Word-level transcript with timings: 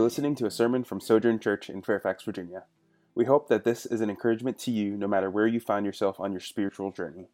were 0.00 0.04
listening 0.04 0.34
to 0.34 0.46
a 0.46 0.50
sermon 0.50 0.82
from 0.82 0.98
Sojourn 0.98 1.38
Church 1.38 1.68
in 1.68 1.82
Fairfax, 1.82 2.22
Virginia. 2.22 2.62
We 3.14 3.26
hope 3.26 3.50
that 3.50 3.64
this 3.64 3.84
is 3.84 4.00
an 4.00 4.08
encouragement 4.08 4.58
to 4.60 4.70
you 4.70 4.96
no 4.96 5.06
matter 5.06 5.30
where 5.30 5.46
you 5.46 5.60
find 5.60 5.84
yourself 5.84 6.18
on 6.18 6.32
your 6.32 6.40
spiritual 6.40 6.90
journey. 6.90 7.28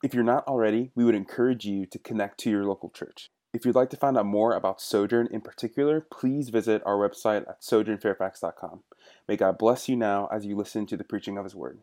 If 0.00 0.14
you're 0.14 0.22
not 0.22 0.46
already, 0.46 0.92
we 0.94 1.04
would 1.04 1.16
encourage 1.16 1.64
you 1.64 1.84
to 1.86 1.98
connect 1.98 2.38
to 2.40 2.50
your 2.50 2.64
local 2.64 2.90
church. 2.90 3.32
If 3.52 3.66
you'd 3.66 3.74
like 3.74 3.90
to 3.90 3.96
find 3.96 4.16
out 4.16 4.26
more 4.26 4.54
about 4.54 4.80
Sojourn 4.80 5.26
in 5.32 5.40
particular, 5.40 6.00
please 6.00 6.50
visit 6.50 6.80
our 6.86 6.96
website 6.96 7.48
at 7.48 7.60
sojournfairfax.com. 7.60 8.84
May 9.26 9.36
God 9.36 9.58
bless 9.58 9.88
you 9.88 9.96
now 9.96 10.28
as 10.30 10.46
you 10.46 10.56
listen 10.56 10.86
to 10.86 10.96
the 10.96 11.02
preaching 11.02 11.36
of 11.38 11.44
His 11.44 11.56
Word. 11.56 11.80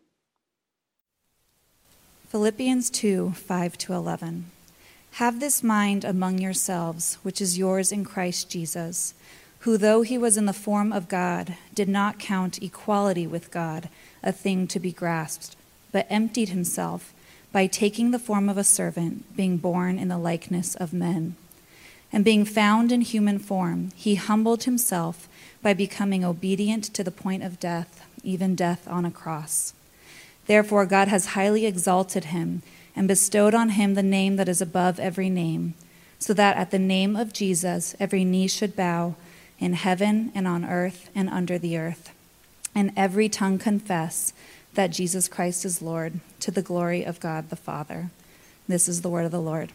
Philippians 2.30 2.90
2 2.92 3.32
5 3.32 3.78
to 3.80 3.94
11. 3.94 4.52
Have 5.16 5.42
this 5.42 5.62
mind 5.62 6.06
among 6.06 6.38
yourselves, 6.38 7.16
which 7.24 7.42
is 7.42 7.58
yours 7.58 7.92
in 7.92 8.06
Christ 8.06 8.50
Jesus, 8.50 9.14
who, 9.62 9.78
though 9.78 10.02
he 10.02 10.18
was 10.18 10.38
in 10.38 10.46
the 10.46 10.54
form 10.54 10.92
of 10.92 11.08
God, 11.08 11.56
did 11.76 11.88
not 11.88 12.20
count 12.20 12.62
equality 12.64 13.28
with 13.28 13.52
God 13.52 13.90
a 14.24 14.32
thing 14.32 14.68
to 14.68 14.80
be 14.80 14.92
grasped, 14.92 15.56
but 15.92 16.08
emptied 16.10 16.50
himself 16.50 17.14
by 17.52 17.68
taking 17.68 18.10
the 18.10 18.20
form 18.20 18.50
of 18.50 18.58
a 18.58 18.64
servant, 18.64 19.36
being 19.36 19.58
born 19.58 20.00
in 20.00 20.08
the 20.08 20.18
likeness 20.18 20.74
of 20.76 20.94
men. 20.94 21.36
And 22.12 22.26
being 22.26 22.44
found 22.44 22.92
in 22.92 23.02
human 23.02 23.38
form, 23.38 23.92
he 23.96 24.16
humbled 24.16 24.64
himself 24.64 25.30
by 25.62 25.74
becoming 25.74 26.26
obedient 26.26 26.86
to 26.86 27.04
the 27.04 27.12
point 27.12 27.44
of 27.44 27.60
death, 27.60 28.04
even 28.24 28.56
death 28.56 28.88
on 28.88 29.06
a 29.06 29.12
cross. 29.12 29.74
Therefore, 30.48 30.88
God 30.88 31.08
has 31.08 31.28
highly 31.28 31.68
exalted 31.68 32.26
him 32.26 32.64
and 32.96 33.08
bestowed 33.08 33.54
on 33.54 33.70
him 33.70 33.94
the 33.94 34.04
name 34.04 34.38
that 34.38 34.50
is 34.50 34.60
above 34.60 35.00
every 35.00 35.30
name, 35.30 35.76
so 36.18 36.34
that 36.34 36.58
at 36.58 36.72
the 36.72 36.80
name 36.80 37.16
of 37.16 37.32
Jesus 37.32 37.96
every 38.00 38.26
knee 38.26 38.48
should 38.48 38.76
bow 38.76 39.16
in 39.62 39.74
heaven 39.74 40.32
and 40.34 40.48
on 40.48 40.66
earth 40.66 41.10
and 41.16 41.30
under 41.30 41.58
the 41.58 41.78
earth, 41.78 42.12
and 42.76 42.92
every 42.98 43.30
tongue 43.30 43.60
confess 43.60 44.34
that 44.74 44.88
Jesus 44.88 45.28
Christ 45.28 45.64
is 45.64 45.82
Lord, 45.82 46.20
to 46.40 46.50
the 46.50 46.62
glory 46.62 47.04
of 47.04 47.20
God 47.20 47.50
the 47.50 47.56
Father. 47.56 48.10
This 48.68 48.90
is 48.90 49.02
the 49.02 49.10
word 49.10 49.26
of 49.26 49.32
the 49.32 49.40
Lord. 49.40 49.72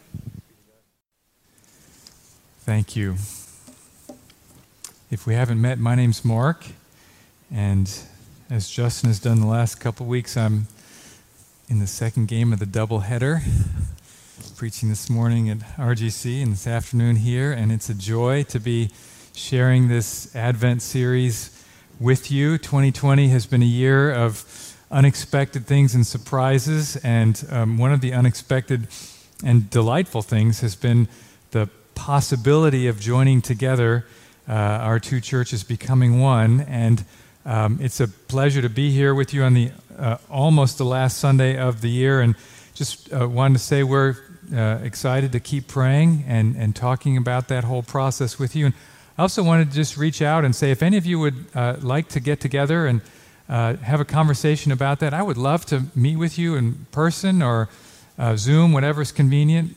Thank 2.61 2.97
you. 2.97 3.15
If 5.09 5.25
we 5.25 5.35
haven't 5.35 5.61
met, 5.61 5.79
my 5.79 5.95
name's 5.95 6.25
Mark, 6.25 6.67
and 7.53 7.89
as 8.51 8.69
Justin 8.69 9.09
has 9.09 9.21
done 9.21 9.41
the 9.41 9.47
last 9.47 9.77
couple 9.77 10.05
weeks, 10.07 10.37
I'm 10.37 10.67
in 11.69 11.79
the 11.79 11.87
second 11.87 12.27
game 12.27 12.53
of 12.53 12.59
the 12.59 12.67
doubleheader, 12.67 13.43
preaching 14.57 14.89
this 14.89 15.09
morning 15.09 15.49
at 15.49 15.59
RGC 15.77 16.43
and 16.43 16.53
this 16.53 16.67
afternoon 16.67 17.17
here, 17.17 17.53
and 17.53 17.71
it's 17.71 17.89
a 17.89 17.95
joy 17.95 18.43
to 18.45 18.59
be 18.59 18.91
sharing 19.37 19.89
this 19.89 20.35
Advent 20.35 20.81
series 20.81 21.63
with 22.01 22.31
you. 22.31 22.57
2020 22.57 23.29
has 23.29 23.45
been 23.45 23.63
a 23.63 23.67
year 23.67 24.11
of 24.11 24.75
unexpected 24.91 25.67
things 25.67 25.95
and 25.95 26.07
surprises, 26.07 26.97
and 26.97 27.47
um, 27.51 27.77
one 27.77 27.93
of 27.93 28.01
the 28.01 28.15
unexpected 28.15 28.89
and 29.45 29.69
delightful 29.69 30.23
things 30.23 30.61
has 30.61 30.75
been 30.75 31.07
the 31.51 31.69
possibility 31.95 32.87
of 32.87 32.99
joining 32.99 33.43
together 33.43 34.07
uh, 34.49 34.53
our 34.53 34.99
two 34.99 35.21
churches 35.21 35.63
becoming 35.63 36.19
one. 36.19 36.63
And 36.63 37.05
um, 37.45 37.79
it's 37.83 38.01
a 38.01 38.09
pleasure 38.09 38.63
to 38.63 38.71
be 38.71 38.91
here 38.91 39.15
with 39.15 39.35
you 39.35 39.43
on 39.43 39.53
the 39.53 39.71
uh, 39.99 40.17
almost 40.31 40.79
the 40.79 40.85
last 40.85 41.19
Sunday 41.19 41.59
of 41.59 41.83
the 41.83 41.91
year, 41.91 42.23
and 42.23 42.37
just 42.75 43.13
uh, 43.13 43.29
wanted 43.29 43.59
to 43.59 43.65
say 43.65 43.83
we're 43.83 44.17
uh, 44.55 44.79
excited 44.83 45.33
to 45.33 45.41
keep 45.41 45.69
praying 45.69 46.25
and, 46.27 46.57
and 46.57 46.75
talking 46.75 47.19
about 47.19 47.49
that 47.49 47.65
whole 47.65 47.83
process 47.83 48.39
with 48.39 48.57
you. 48.57 48.67
And 48.67 48.75
I 49.19 49.23
also 49.23 49.43
wanted 49.43 49.71
to 49.71 49.75
just 49.75 49.97
reach 49.97 50.21
out 50.21 50.45
and 50.45 50.55
say 50.55 50.71
if 50.71 50.83
any 50.83 50.99
of 50.99 51.07
you 51.07 51.19
would 51.19 51.47
uh, 51.55 51.77
like 51.81 52.09
to 52.11 52.21
get 52.21 52.39
together 52.39 52.87
and 52.87 53.01
uh, 53.49 53.77
have 53.77 54.01
a 54.01 54.05
conversation 54.05 54.73
about 54.73 55.01
that, 55.01 55.15
I 55.15 55.23
would 55.23 55.39
love 55.39 55.65
to 55.67 55.85
meet 55.95 56.17
with 56.17 56.39
you 56.39 56.55
in 56.55 56.87
person 56.91 57.43
or 57.43 57.69
uh, 58.19 58.37
Zoom, 58.37 58.75
is 58.75 59.13
convenient. 59.13 59.77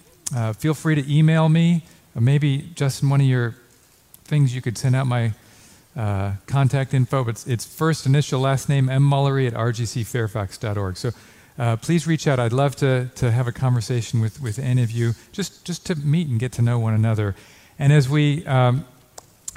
feel 0.58 0.74
free 0.74 0.96
to 0.96 1.14
email 1.14 1.48
me, 1.48 1.84
or 2.16 2.22
maybe 2.22 2.70
just 2.76 3.04
one 3.04 3.22
of 3.22 3.28
your 3.28 3.56
things 4.26 4.54
you 4.54 4.62
could 4.62 4.78
send 4.78 4.96
out 4.96 5.08
my 5.08 5.34
uh, 5.96 6.34
contact 6.46 6.94
info, 6.94 7.24
but 7.24 7.32
it's, 7.32 7.48
it's, 7.48 7.66
first 7.66 8.06
initial 8.06 8.40
last 8.40 8.70
name 8.70 8.90
M 8.90 9.04
Mullery 9.04 9.48
at 9.48 9.54
rgcfairfax.org. 9.54 10.98
So 10.98 11.12
uh, 11.58 11.76
please 11.78 12.08
reach 12.08 12.28
out. 12.28 12.40
I'd 12.40 12.54
love 12.54 12.76
to, 12.78 13.10
to 13.16 13.32
have 13.32 13.48
a 13.48 13.52
conversation 13.52 14.22
with, 14.22 14.42
with 14.42 14.60
any 14.60 14.84
of 14.84 14.92
you, 14.92 15.14
just, 15.32 15.66
just 15.66 15.86
to 15.88 15.96
meet 15.96 16.28
and 16.28 16.40
get 16.40 16.52
to 16.54 16.62
know 16.62 16.80
one 16.80 16.94
another. 16.94 17.36
And 17.78 17.92
as 17.92 18.08
we 18.08 18.46
um, 18.46 18.86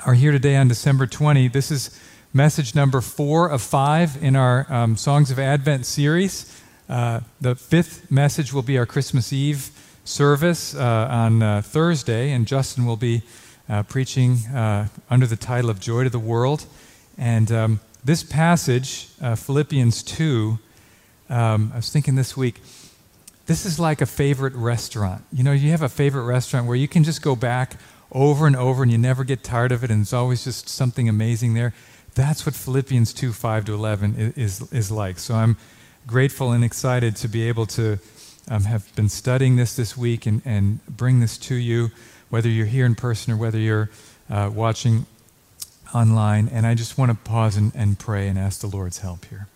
are 0.00 0.14
here 0.14 0.32
today 0.32 0.56
on 0.56 0.66
December 0.68 1.06
20, 1.06 1.48
this 1.48 1.70
is 1.70 1.96
message 2.32 2.74
number 2.74 3.00
four 3.00 3.48
of 3.48 3.62
five 3.62 4.20
in 4.22 4.34
our 4.34 4.66
um, 4.72 4.96
Songs 4.96 5.30
of 5.30 5.38
Advent 5.38 5.86
series. 5.86 6.60
Uh, 6.88 7.20
the 7.40 7.54
fifth 7.54 8.10
message 8.10 8.52
will 8.52 8.62
be 8.62 8.76
our 8.78 8.86
Christmas 8.86 9.32
Eve 9.32 9.70
service 10.04 10.74
uh, 10.74 11.08
on 11.10 11.42
uh, 11.42 11.62
Thursday, 11.62 12.32
and 12.32 12.46
Justin 12.46 12.84
will 12.84 12.96
be 12.96 13.22
uh, 13.68 13.84
preaching 13.84 14.38
uh, 14.46 14.88
under 15.08 15.26
the 15.26 15.36
title 15.36 15.70
of 15.70 15.78
Joy 15.78 16.04
to 16.04 16.10
the 16.10 16.18
World. 16.18 16.66
And 17.16 17.52
um, 17.52 17.80
this 18.02 18.24
passage, 18.24 19.08
uh, 19.20 19.36
Philippians 19.36 20.02
2, 20.02 20.58
um, 21.30 21.70
I 21.72 21.76
was 21.76 21.90
thinking 21.90 22.16
this 22.16 22.36
week, 22.36 22.60
this 23.46 23.64
is 23.64 23.78
like 23.78 24.00
a 24.00 24.06
favorite 24.06 24.54
restaurant. 24.54 25.22
You 25.32 25.44
know, 25.44 25.52
you 25.52 25.70
have 25.70 25.82
a 25.82 25.88
favorite 25.88 26.24
restaurant 26.24 26.66
where 26.66 26.76
you 26.76 26.88
can 26.88 27.04
just 27.04 27.22
go 27.22 27.36
back 27.36 27.76
over 28.12 28.46
and 28.46 28.54
over 28.54 28.82
and 28.82 28.92
you 28.92 28.98
never 28.98 29.24
get 29.24 29.42
tired 29.42 29.72
of 29.72 29.82
it, 29.82 29.90
and 29.90 30.02
it's 30.02 30.12
always 30.12 30.44
just 30.44 30.68
something 30.68 31.08
amazing 31.08 31.54
there. 31.54 31.74
That's 32.14 32.44
what 32.44 32.54
Philippians 32.54 33.14
2 33.14 33.32
5 33.32 33.64
to 33.66 33.74
11 33.74 34.34
is, 34.36 34.70
is 34.72 34.90
like. 34.90 35.18
So 35.18 35.34
I'm 35.34 35.56
grateful 36.06 36.52
and 36.52 36.62
excited 36.62 37.16
to 37.16 37.28
be 37.28 37.48
able 37.48 37.66
to 37.66 37.98
um, 38.50 38.64
have 38.64 38.94
been 38.96 39.08
studying 39.08 39.56
this 39.56 39.76
this 39.76 39.96
week 39.96 40.26
and, 40.26 40.42
and 40.44 40.84
bring 40.86 41.20
this 41.20 41.38
to 41.38 41.54
you 41.54 41.90
whether 42.28 42.48
you're 42.48 42.66
here 42.66 42.86
in 42.86 42.94
person 42.94 43.32
or 43.32 43.36
whether 43.36 43.58
you're 43.58 43.90
uh, 44.30 44.50
watching 44.52 45.06
online. 45.94 46.48
And 46.48 46.66
I 46.66 46.74
just 46.74 46.96
want 46.96 47.10
to 47.10 47.16
pause 47.16 47.56
and, 47.56 47.72
and 47.74 47.98
pray 47.98 48.26
and 48.28 48.38
ask 48.38 48.60
the 48.60 48.66
Lord's 48.66 48.98
help 48.98 49.26
here. 49.26 49.48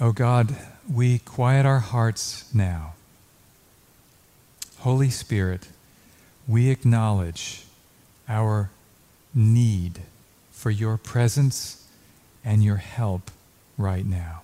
Oh 0.00 0.12
God, 0.12 0.56
we 0.90 1.18
quiet 1.18 1.66
our 1.66 1.80
hearts 1.80 2.52
now. 2.54 2.94
Holy 4.80 5.10
Spirit, 5.10 5.68
we 6.48 6.70
acknowledge 6.70 7.64
our 8.28 8.70
need 9.34 10.00
for 10.50 10.70
your 10.70 10.96
presence 10.96 11.86
and 12.44 12.62
your 12.62 12.76
help 12.76 13.30
right 13.76 14.06
now 14.06 14.42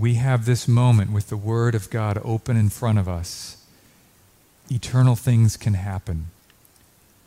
we 0.00 0.14
have 0.14 0.46
this 0.46 0.66
moment 0.66 1.12
with 1.12 1.28
the 1.28 1.36
Word 1.36 1.74
of 1.74 1.90
God 1.90 2.20
open 2.24 2.56
in 2.56 2.70
front 2.70 2.98
of 2.98 3.08
us, 3.08 3.58
eternal 4.70 5.14
things 5.14 5.58
can 5.58 5.74
happen. 5.74 6.26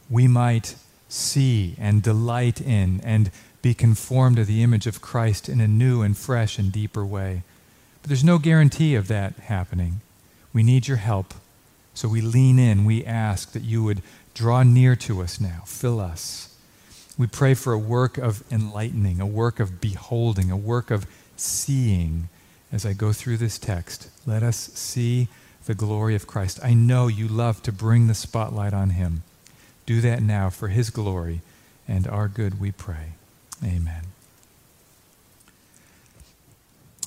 We 0.10 0.28
might 0.28 0.76
see 1.08 1.76
and 1.78 2.02
delight 2.02 2.60
in 2.60 3.00
and 3.04 3.30
be 3.62 3.74
conformed 3.74 4.38
to 4.38 4.44
the 4.44 4.64
image 4.64 4.88
of 4.88 5.02
Christ 5.02 5.48
in 5.48 5.62
a 5.62 5.68
new 5.68 6.02
and 6.02 6.18
fresh 6.18 6.58
and 6.58 6.72
deeper 6.72 7.06
way. 7.06 7.44
But 8.02 8.10
there's 8.10 8.24
no 8.24 8.40
guarantee 8.40 8.96
of 8.96 9.08
that 9.08 9.36
happening. 9.36 10.02
We 10.52 10.64
need 10.64 10.88
your 10.88 10.98
help. 10.98 11.34
So 11.94 12.08
we 12.08 12.22
lean 12.22 12.60
in. 12.60 12.86
We 12.86 13.06
ask 13.06 13.52
that 13.52 13.64
you 13.64 13.84
would 13.84 14.02
draw 14.34 14.64
near 14.64 14.96
to 14.96 15.22
us 15.22 15.40
now, 15.40 15.64
fill 15.66 16.00
us. 16.00 16.56
We 17.18 17.28
pray 17.28 17.54
for 17.54 17.74
a 17.74 17.78
work 17.78 18.18
of 18.18 18.44
enlightening, 18.52 19.22
a 19.22 19.28
work 19.28 19.60
of 19.60 19.80
beholding, 19.80 20.50
a 20.50 20.58
work 20.58 20.90
of 20.90 21.06
seeing 21.38 22.30
as 22.74 22.88
I 22.88 22.94
go 22.94 23.14
through 23.14 23.38
this 23.38 23.60
text, 23.60 24.10
let 24.26 24.42
us 24.42 24.58
see 24.58 25.28
the 25.66 25.76
glory 25.76 26.16
of 26.16 26.26
Christ. 26.26 26.60
I 26.64 26.74
know 26.74 27.08
you 27.08 27.28
love 27.28 27.62
to 27.64 27.72
bring 27.72 28.08
the 28.08 28.16
spotlight 28.16 28.74
on 28.74 28.90
him. 28.90 29.22
Do 29.86 30.02
that 30.02 30.24
now 30.24 30.50
for 30.50 30.70
his 30.70 30.90
glory 30.90 31.42
and 31.88 32.08
our 32.08 32.28
good, 32.28 32.60
we 32.60 32.72
pray. 32.72 33.14
Amen. 33.64 34.06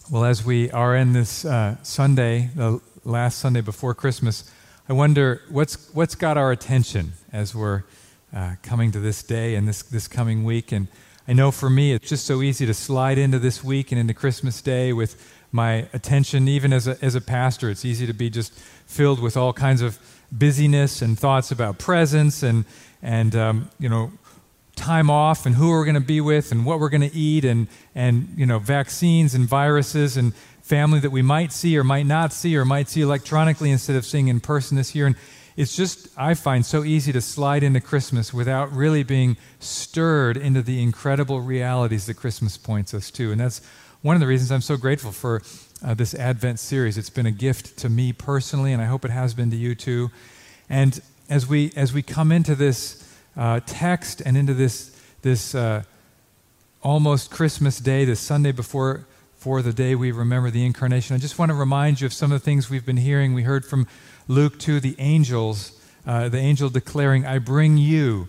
Well, 0.09 0.25
as 0.25 0.45
we 0.45 0.71
are 0.71 0.95
in 0.95 1.13
this 1.13 1.45
uh, 1.45 1.77
Sunday, 1.83 2.51
the 2.55 2.81
last 3.05 3.41
Sunday 3.41 3.61
before 3.61 3.93
Christmas, 3.93 4.49
I 4.89 4.93
wonder 4.93 5.43
what's, 5.49 5.93
what's 5.95 6.15
got 6.15 6.37
our 6.37 6.53
attention 6.53 7.15
as 7.33 7.57
we're 7.57 7.83
uh, 8.33 8.55
coming 8.63 8.93
to 8.93 9.01
this 9.01 9.21
day 9.25 9.57
and 9.57 9.67
this, 9.67 9.83
this 9.83 10.07
coming 10.07 10.45
week. 10.45 10.71
And 10.71 10.87
I 11.27 11.33
know 11.33 11.51
for 11.51 11.69
me, 11.69 11.93
it's 11.93 12.09
just 12.09 12.25
so 12.25 12.41
easy 12.41 12.67
to 12.67 12.75
slide 12.75 13.19
into 13.19 13.41
this 13.41 13.65
week 13.65 13.91
and 13.91 14.01
into 14.01 14.15
Christmas 14.15 14.63
Day 14.63 14.93
with 14.93 15.21
my 15.51 15.89
attention, 15.93 16.47
even 16.47 16.73
as 16.73 16.87
a, 16.87 16.97
as 17.03 17.17
a 17.17 17.21
pastor. 17.21 17.69
It's 17.69 17.85
easy 17.85 18.07
to 18.07 18.13
be 18.13 18.31
just 18.31 18.53
filled 18.87 19.19
with 19.19 19.37
all 19.37 19.53
kinds 19.53 19.83
of 19.83 19.99
busyness 20.31 21.03
and 21.03 21.19
thoughts 21.19 21.51
about 21.51 21.79
presents 21.79 22.45
and, 22.45 22.65
and 23.03 23.35
um, 23.35 23.71
you 23.81 23.89
know, 23.89 24.13
time 24.77 25.11
off 25.11 25.47
and 25.47 25.57
who 25.57 25.71
we're 25.71 25.85
going 25.85 25.95
to 25.95 26.01
be 26.01 26.21
with 26.21 26.53
and 26.53 26.65
what 26.65 26.79
we're 26.79 26.91
going 26.91 27.09
to 27.09 27.17
eat 27.17 27.45
and, 27.45 27.67
and, 27.95 28.29
you 28.37 28.47
know, 28.47 28.59
vaccines 28.59 29.35
and 29.35 29.49
viruses 29.49 30.17
and 30.17 30.35
family 30.63 31.01
that 31.01 31.11
we 31.11 31.23
might 31.23 31.51
see 31.51 31.77
or 31.77 31.83
might 31.83 32.07
not 32.07 32.33
see 32.33 32.57
or 32.57 32.65
might 32.65 32.89
see 32.89 33.01
electronically 33.01 33.71
instead 33.71 33.97
of 33.97 34.05
seeing 34.05 34.29
in 34.29 34.39
person 34.39 34.77
this 34.77 34.95
year. 34.95 35.07
And 35.07 35.17
it's 35.57 35.75
just, 35.75 36.09
I 36.19 36.35
find, 36.35 36.65
so 36.65 36.85
easy 36.85 37.13
to 37.13 37.21
slide 37.21 37.63
into 37.63 37.81
Christmas 37.81 38.33
without 38.35 38.71
really 38.73 39.03
being 39.03 39.39
stirred 39.59 40.37
into 40.37 40.61
the 40.61 40.83
incredible 40.83 41.41
realities 41.41 42.07
that 42.07 42.15
Christmas 42.15 42.59
points 42.59 42.93
us 42.93 43.11
to. 43.13 43.33
And 43.33 43.41
that's 43.41 43.63
one 44.03 44.15
of 44.15 44.21
the 44.21 44.27
reasons 44.27 44.53
I'm 44.53 44.61
so 44.61 44.77
grateful 44.77 45.13
for 45.13 45.43
uh, 45.85 45.95
this 45.95 46.15
Advent 46.15 46.59
series. 46.59 46.99
It's 46.99 47.11
been 47.11 47.27
a 47.27 47.33
gift 47.33 47.79
to 47.79 47.89
me 47.89 48.13
personally, 48.13 48.73
and 48.73 48.83
I 48.83 48.87
hope 48.87 49.05
it 49.05 49.11
has 49.11 49.33
been 49.33 49.51
to 49.51 49.57
you 49.57 49.75
too. 49.75 50.11
And 50.69 51.01
as 51.31 51.47
we, 51.47 51.73
as 51.75 51.93
we 51.93 52.03
come 52.03 52.33
into 52.33 52.55
this 52.55 53.06
uh, 53.37 53.61
text 53.67 54.23
and 54.25 54.37
into 54.37 54.55
this, 54.55 54.99
this 55.23 55.55
uh, 55.55 55.83
almost 56.83 57.31
Christmas 57.31 57.79
day, 57.79 58.05
this 58.05 58.21
Sunday 58.21 58.53
before 58.53 59.07
for 59.37 59.63
the 59.63 59.73
day 59.73 59.95
we 59.95 60.11
remember 60.11 60.51
the 60.51 60.65
incarnation, 60.65 61.15
I 61.15 61.19
just 61.19 61.39
want 61.39 61.51
to 61.51 61.55
remind 61.55 62.01
you 62.01 62.07
of 62.07 62.13
some 62.13 62.33
of 62.33 62.41
the 62.41 62.45
things 62.45 62.69
we've 62.69 62.87
been 62.87 62.97
hearing. 62.97 63.35
We 63.35 63.43
heard 63.43 63.65
from 63.65 63.87
Luke 64.27 64.59
2, 64.59 64.81
the 64.81 64.97
angels, 64.99 65.81
uh, 66.07 66.29
the 66.29 66.39
angel 66.39 66.69
declaring, 66.69 67.25
I 67.27 67.39
bring 67.39 67.77
you 67.77 68.29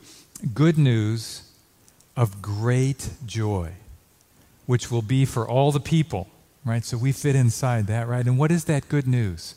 good 0.54 0.78
news 0.78 1.50
of 2.16 2.42
great 2.42 3.10
joy, 3.26 3.72
which 4.66 4.92
will 4.92 5.02
be 5.02 5.26
for 5.26 5.48
all 5.48 5.72
the 5.72 5.80
people, 5.80 6.28
right? 6.66 6.84
So 6.84 6.98
we 6.98 7.12
fit 7.12 7.36
inside 7.36 7.88
that, 7.88 8.08
right? 8.08 8.26
And 8.26 8.38
what 8.38 8.52
is 8.52 8.66
that 8.66 8.90
good 8.90 9.08
news? 9.08 9.56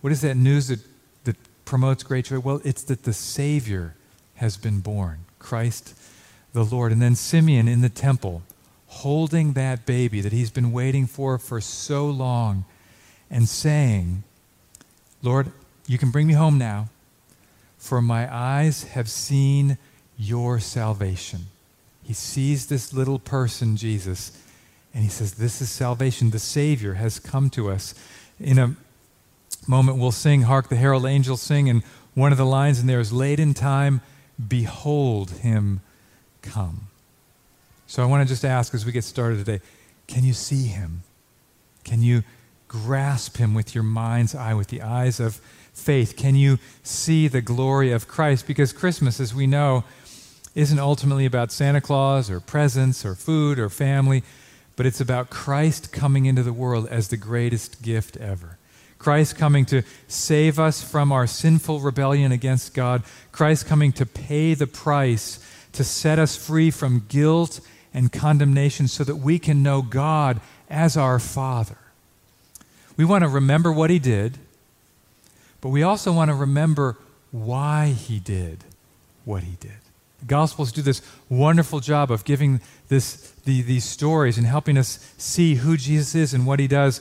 What 0.00 0.12
is 0.12 0.20
that 0.20 0.36
news 0.36 0.68
that, 0.68 0.80
that 1.24 1.36
promotes 1.64 2.02
great 2.02 2.26
joy? 2.26 2.38
Well, 2.38 2.60
it's 2.64 2.84
that 2.84 3.02
the 3.02 3.12
Savior 3.12 3.94
has 4.38 4.56
been 4.56 4.80
born, 4.80 5.20
Christ 5.38 5.94
the 6.52 6.64
Lord. 6.64 6.92
And 6.92 7.00
then 7.00 7.14
Simeon 7.14 7.68
in 7.68 7.80
the 7.80 7.88
temple, 7.88 8.42
holding 8.86 9.52
that 9.52 9.86
baby 9.86 10.20
that 10.20 10.32
he's 10.32 10.50
been 10.50 10.72
waiting 10.72 11.06
for 11.06 11.38
for 11.38 11.60
so 11.60 12.06
long 12.06 12.64
and 13.30 13.48
saying, 13.48 14.24
Lord, 15.22 15.52
you 15.86 15.98
can 15.98 16.10
bring 16.10 16.26
me 16.26 16.34
home 16.34 16.58
now, 16.58 16.88
for 17.76 18.00
my 18.00 18.32
eyes 18.34 18.84
have 18.84 19.08
seen 19.08 19.78
your 20.16 20.58
salvation. 20.58 21.46
He 22.02 22.12
sees 22.12 22.66
this 22.66 22.92
little 22.92 23.18
person, 23.18 23.76
Jesus, 23.76 24.32
and 24.94 25.04
he 25.04 25.10
says, 25.10 25.34
This 25.34 25.60
is 25.60 25.70
salvation. 25.70 26.30
The 26.30 26.38
Savior 26.38 26.94
has 26.94 27.20
come 27.20 27.50
to 27.50 27.70
us. 27.70 27.94
In 28.40 28.58
a 28.58 28.74
moment, 29.66 29.98
we'll 29.98 30.12
sing, 30.12 30.42
Hark 30.42 30.68
the 30.68 30.76
Herald 30.76 31.04
Angels 31.04 31.42
Sing, 31.42 31.68
and 31.68 31.82
one 32.14 32.32
of 32.32 32.38
the 32.38 32.46
lines 32.46 32.80
in 32.80 32.86
there 32.86 33.00
is, 33.00 33.12
Late 33.12 33.38
in 33.38 33.52
time, 33.52 34.00
behold 34.46 35.30
him 35.30 35.80
come. 36.42 36.88
So 37.86 38.02
I 38.02 38.06
want 38.06 38.26
to 38.26 38.32
just 38.32 38.44
ask 38.44 38.74
as 38.74 38.84
we 38.84 38.92
get 38.92 39.04
started 39.04 39.44
today 39.44 39.60
can 40.06 40.24
you 40.24 40.32
see 40.32 40.64
him? 40.64 41.02
Can 41.84 42.02
you 42.02 42.22
grasp 42.66 43.36
him 43.36 43.54
with 43.54 43.74
your 43.74 43.84
mind's 43.84 44.34
eye, 44.34 44.54
with 44.54 44.68
the 44.68 44.82
eyes 44.82 45.20
of 45.20 45.36
faith? 45.72 46.16
Can 46.16 46.34
you 46.34 46.58
see 46.82 47.28
the 47.28 47.42
glory 47.42 47.92
of 47.92 48.08
Christ? 48.08 48.46
Because 48.46 48.72
Christmas, 48.72 49.20
as 49.20 49.34
we 49.34 49.46
know, 49.46 49.84
isn't 50.54 50.78
ultimately 50.78 51.26
about 51.26 51.52
Santa 51.52 51.80
Claus 51.80 52.30
or 52.30 52.40
presents 52.40 53.04
or 53.04 53.14
food 53.14 53.58
or 53.58 53.68
family, 53.68 54.22
but 54.76 54.86
it's 54.86 55.00
about 55.00 55.30
Christ 55.30 55.92
coming 55.92 56.26
into 56.26 56.42
the 56.42 56.52
world 56.52 56.88
as 56.88 57.08
the 57.08 57.16
greatest 57.16 57.82
gift 57.82 58.16
ever. 58.16 58.57
Christ 58.98 59.36
coming 59.36 59.64
to 59.66 59.82
save 60.08 60.58
us 60.58 60.82
from 60.82 61.12
our 61.12 61.26
sinful 61.26 61.80
rebellion 61.80 62.32
against 62.32 62.74
God, 62.74 63.02
Christ 63.32 63.66
coming 63.66 63.92
to 63.92 64.06
pay 64.06 64.54
the 64.54 64.66
price 64.66 65.38
to 65.72 65.84
set 65.84 66.18
us 66.18 66.36
free 66.36 66.70
from 66.70 67.04
guilt 67.08 67.60
and 67.94 68.12
condemnation 68.12 68.88
so 68.88 69.04
that 69.04 69.16
we 69.16 69.38
can 69.38 69.62
know 69.62 69.82
God 69.82 70.40
as 70.68 70.96
our 70.96 71.18
Father. 71.18 71.78
We 72.96 73.04
want 73.04 73.22
to 73.22 73.28
remember 73.28 73.72
what 73.72 73.90
he 73.90 74.00
did, 74.00 74.38
but 75.60 75.68
we 75.68 75.82
also 75.82 76.12
want 76.12 76.30
to 76.30 76.34
remember 76.34 76.96
why 77.30 77.88
he 77.88 78.18
did 78.18 78.64
what 79.24 79.44
he 79.44 79.56
did. 79.60 79.78
The 80.20 80.26
Gospels 80.26 80.72
do 80.72 80.82
this 80.82 81.00
wonderful 81.28 81.78
job 81.78 82.10
of 82.10 82.24
giving 82.24 82.60
this, 82.88 83.30
the, 83.44 83.62
these 83.62 83.84
stories 83.84 84.36
and 84.36 84.46
helping 84.46 84.76
us 84.76 85.14
see 85.16 85.54
who 85.56 85.76
Jesus 85.76 86.14
is 86.14 86.34
and 86.34 86.44
what 86.44 86.58
he 86.58 86.66
does. 86.66 87.00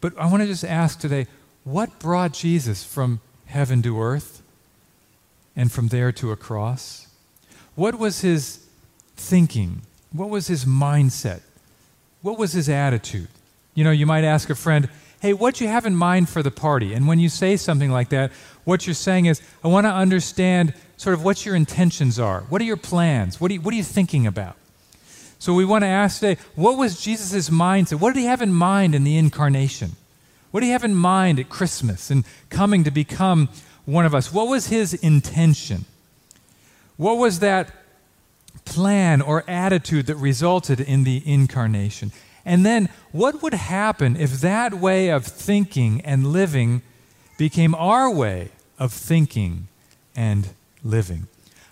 But 0.00 0.18
I 0.18 0.30
want 0.30 0.42
to 0.42 0.46
just 0.46 0.64
ask 0.64 0.98
today 0.98 1.26
what 1.64 1.98
brought 1.98 2.32
Jesus 2.32 2.84
from 2.84 3.20
heaven 3.46 3.82
to 3.82 4.00
earth 4.00 4.42
and 5.56 5.72
from 5.72 5.88
there 5.88 6.12
to 6.12 6.30
a 6.30 6.36
cross? 6.36 7.08
What 7.74 7.98
was 7.98 8.20
his 8.20 8.64
thinking? 9.16 9.82
What 10.12 10.30
was 10.30 10.46
his 10.46 10.64
mindset? 10.64 11.40
What 12.22 12.38
was 12.38 12.52
his 12.52 12.68
attitude? 12.68 13.28
You 13.74 13.84
know, 13.84 13.90
you 13.90 14.06
might 14.06 14.24
ask 14.24 14.50
a 14.50 14.54
friend, 14.54 14.88
hey, 15.20 15.32
what 15.32 15.60
you 15.60 15.68
have 15.68 15.86
in 15.86 15.94
mind 15.94 16.28
for 16.28 16.42
the 16.42 16.50
party? 16.50 16.94
And 16.94 17.06
when 17.06 17.18
you 17.18 17.28
say 17.28 17.56
something 17.56 17.90
like 17.90 18.08
that, 18.10 18.32
what 18.64 18.86
you're 18.86 18.94
saying 18.94 19.26
is, 19.26 19.40
I 19.62 19.68
want 19.68 19.86
to 19.86 19.92
understand 19.92 20.74
sort 20.96 21.14
of 21.14 21.24
what 21.24 21.44
your 21.44 21.54
intentions 21.54 22.18
are. 22.18 22.42
What 22.42 22.60
are 22.60 22.64
your 22.64 22.76
plans? 22.76 23.40
What 23.40 23.50
are 23.50 23.54
you, 23.54 23.60
what 23.60 23.72
are 23.72 23.76
you 23.76 23.84
thinking 23.84 24.26
about? 24.26 24.56
So 25.38 25.54
we 25.54 25.64
want 25.64 25.82
to 25.82 25.88
ask 25.88 26.20
today, 26.20 26.40
what 26.56 26.76
was 26.76 27.00
Jesus' 27.00 27.48
mindset? 27.48 28.00
What 28.00 28.14
did 28.14 28.20
he 28.20 28.26
have 28.26 28.42
in 28.42 28.52
mind 28.52 28.94
in 28.94 29.04
the 29.04 29.16
incarnation? 29.16 29.92
What 30.50 30.60
did 30.60 30.66
he 30.66 30.72
have 30.72 30.84
in 30.84 30.94
mind 30.94 31.38
at 31.38 31.48
Christmas 31.48 32.10
and 32.10 32.24
coming 32.50 32.84
to 32.84 32.90
become 32.90 33.48
one 33.84 34.04
of 34.04 34.14
us? 34.14 34.32
What 34.32 34.48
was 34.48 34.66
his 34.66 34.94
intention? 34.94 35.84
What 36.96 37.18
was 37.18 37.38
that 37.38 37.72
plan 38.64 39.22
or 39.22 39.44
attitude 39.48 40.06
that 40.06 40.16
resulted 40.16 40.80
in 40.80 41.04
the 41.04 41.22
incarnation? 41.24 42.10
And 42.44 42.66
then, 42.66 42.88
what 43.12 43.42
would 43.42 43.54
happen 43.54 44.16
if 44.16 44.40
that 44.40 44.74
way 44.74 45.10
of 45.10 45.24
thinking 45.24 46.00
and 46.00 46.32
living 46.32 46.82
became 47.36 47.74
our 47.74 48.10
way 48.10 48.50
of 48.78 48.92
thinking 48.92 49.68
and 50.16 50.48
living? 50.82 51.28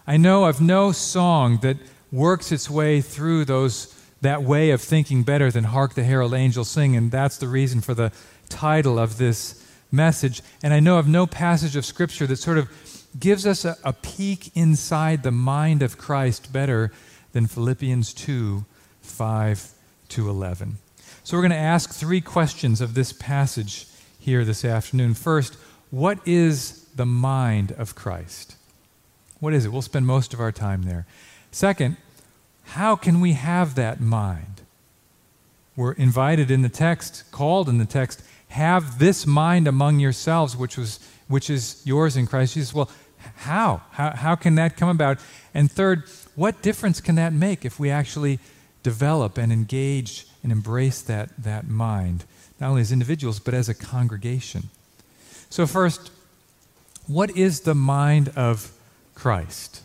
I 0.06 0.16
know 0.16 0.44
of 0.44 0.60
no 0.60 0.92
song 0.92 1.58
that 1.62 1.78
works 2.12 2.52
its 2.52 2.70
way 2.70 3.00
through 3.00 3.44
those 3.44 3.92
that 4.22 4.42
way 4.42 4.70
of 4.70 4.80
thinking 4.80 5.22
better 5.22 5.50
than 5.50 5.64
Hark 5.64 5.94
the 5.94 6.04
Herald 6.04 6.34
Angels 6.34 6.70
Sing, 6.70 6.96
and 6.96 7.10
that's 7.10 7.36
the 7.36 7.48
reason 7.48 7.80
for 7.80 7.94
the 7.94 8.12
title 8.48 8.98
of 8.98 9.18
this 9.18 9.62
message. 9.92 10.42
And 10.62 10.72
I 10.72 10.80
know 10.80 10.98
of 10.98 11.06
no 11.06 11.26
passage 11.26 11.76
of 11.76 11.84
Scripture 11.84 12.26
that 12.26 12.36
sort 12.36 12.58
of 12.58 12.68
gives 13.18 13.46
us 13.46 13.64
a, 13.64 13.76
a 13.84 13.92
peek 13.92 14.56
inside 14.56 15.22
the 15.22 15.30
mind 15.30 15.82
of 15.82 15.98
Christ 15.98 16.52
better 16.52 16.92
than 17.32 17.46
Philippians 17.46 18.12
2 18.14 18.64
5 19.02 19.70
to 20.08 20.28
11. 20.28 20.78
So 21.22 21.36
we're 21.36 21.42
going 21.42 21.50
to 21.50 21.56
ask 21.56 21.92
three 21.92 22.20
questions 22.20 22.80
of 22.80 22.94
this 22.94 23.12
passage 23.12 23.86
here 24.18 24.44
this 24.44 24.64
afternoon. 24.64 25.14
First, 25.14 25.54
what 25.90 26.18
is 26.26 26.84
the 26.96 27.06
mind 27.06 27.72
of 27.72 27.94
Christ? 27.94 28.56
What 29.38 29.54
is 29.54 29.64
it? 29.64 29.68
We'll 29.68 29.82
spend 29.82 30.06
most 30.06 30.34
of 30.34 30.40
our 30.40 30.52
time 30.52 30.82
there. 30.82 31.06
Second, 31.56 31.96
how 32.64 32.96
can 32.96 33.18
we 33.18 33.32
have 33.32 33.76
that 33.76 33.98
mind? 33.98 34.60
We're 35.74 35.92
invited 35.92 36.50
in 36.50 36.60
the 36.60 36.68
text, 36.68 37.24
called 37.32 37.70
in 37.70 37.78
the 37.78 37.86
text, 37.86 38.22
have 38.48 38.98
this 38.98 39.26
mind 39.26 39.66
among 39.66 39.98
yourselves, 39.98 40.54
which, 40.54 40.76
was, 40.76 41.00
which 41.28 41.48
is 41.48 41.80
yours 41.82 42.14
in 42.14 42.26
Christ 42.26 42.52
Jesus. 42.52 42.74
Well, 42.74 42.90
how? 43.36 43.80
how? 43.92 44.10
How 44.10 44.34
can 44.34 44.56
that 44.56 44.76
come 44.76 44.90
about? 44.90 45.16
And 45.54 45.72
third, 45.72 46.02
what 46.34 46.60
difference 46.60 47.00
can 47.00 47.14
that 47.14 47.32
make 47.32 47.64
if 47.64 47.80
we 47.80 47.88
actually 47.88 48.38
develop 48.82 49.38
and 49.38 49.50
engage 49.50 50.26
and 50.42 50.52
embrace 50.52 51.00
that, 51.00 51.30
that 51.38 51.66
mind, 51.66 52.26
not 52.60 52.68
only 52.68 52.82
as 52.82 52.92
individuals, 52.92 53.38
but 53.38 53.54
as 53.54 53.70
a 53.70 53.74
congregation. 53.74 54.64
So, 55.48 55.66
first, 55.66 56.10
what 57.06 57.34
is 57.34 57.62
the 57.62 57.74
mind 57.74 58.28
of 58.36 58.72
Christ? 59.14 59.80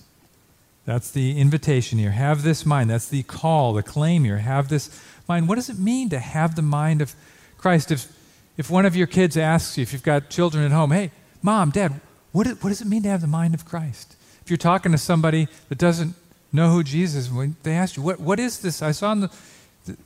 That's 0.85 1.11
the 1.11 1.39
invitation 1.39 1.99
here. 1.99 2.11
Have 2.11 2.43
this 2.43 2.65
mind. 2.65 2.89
That's 2.89 3.07
the 3.07 3.23
call, 3.23 3.73
the 3.73 3.83
claim 3.83 4.23
here. 4.23 4.37
Have 4.37 4.69
this 4.69 4.89
mind. 5.27 5.47
What 5.47 5.55
does 5.55 5.69
it 5.69 5.77
mean 5.77 6.09
to 6.09 6.19
have 6.19 6.55
the 6.55 6.61
mind 6.61 7.01
of 7.01 7.15
Christ? 7.57 7.91
If, 7.91 8.11
if 8.57 8.69
one 8.69 8.85
of 8.85 8.95
your 8.95 9.07
kids 9.07 9.37
asks 9.37 9.77
you, 9.77 9.83
if 9.83 9.93
you've 9.93 10.03
got 10.03 10.29
children 10.29 10.63
at 10.65 10.71
home, 10.71 10.91
hey, 10.91 11.11
mom, 11.41 11.69
dad, 11.69 12.01
what, 12.31 12.47
what 12.47 12.69
does 12.69 12.81
it 12.81 12.87
mean 12.87 13.03
to 13.03 13.09
have 13.09 13.21
the 13.21 13.27
mind 13.27 13.53
of 13.53 13.65
Christ? 13.65 14.15
If 14.43 14.49
you're 14.49 14.57
talking 14.57 14.91
to 14.91 14.97
somebody 14.97 15.47
that 15.69 15.77
doesn't 15.77 16.15
know 16.51 16.71
who 16.71 16.83
Jesus 16.83 17.27
is, 17.27 17.31
when 17.31 17.55
they 17.63 17.73
ask 17.73 17.95
you, 17.95 18.03
what, 18.03 18.19
what 18.19 18.39
is 18.39 18.59
this? 18.59 18.81
I 18.81 18.91
saw 18.91 19.11
in 19.11 19.21
the, 19.21 19.31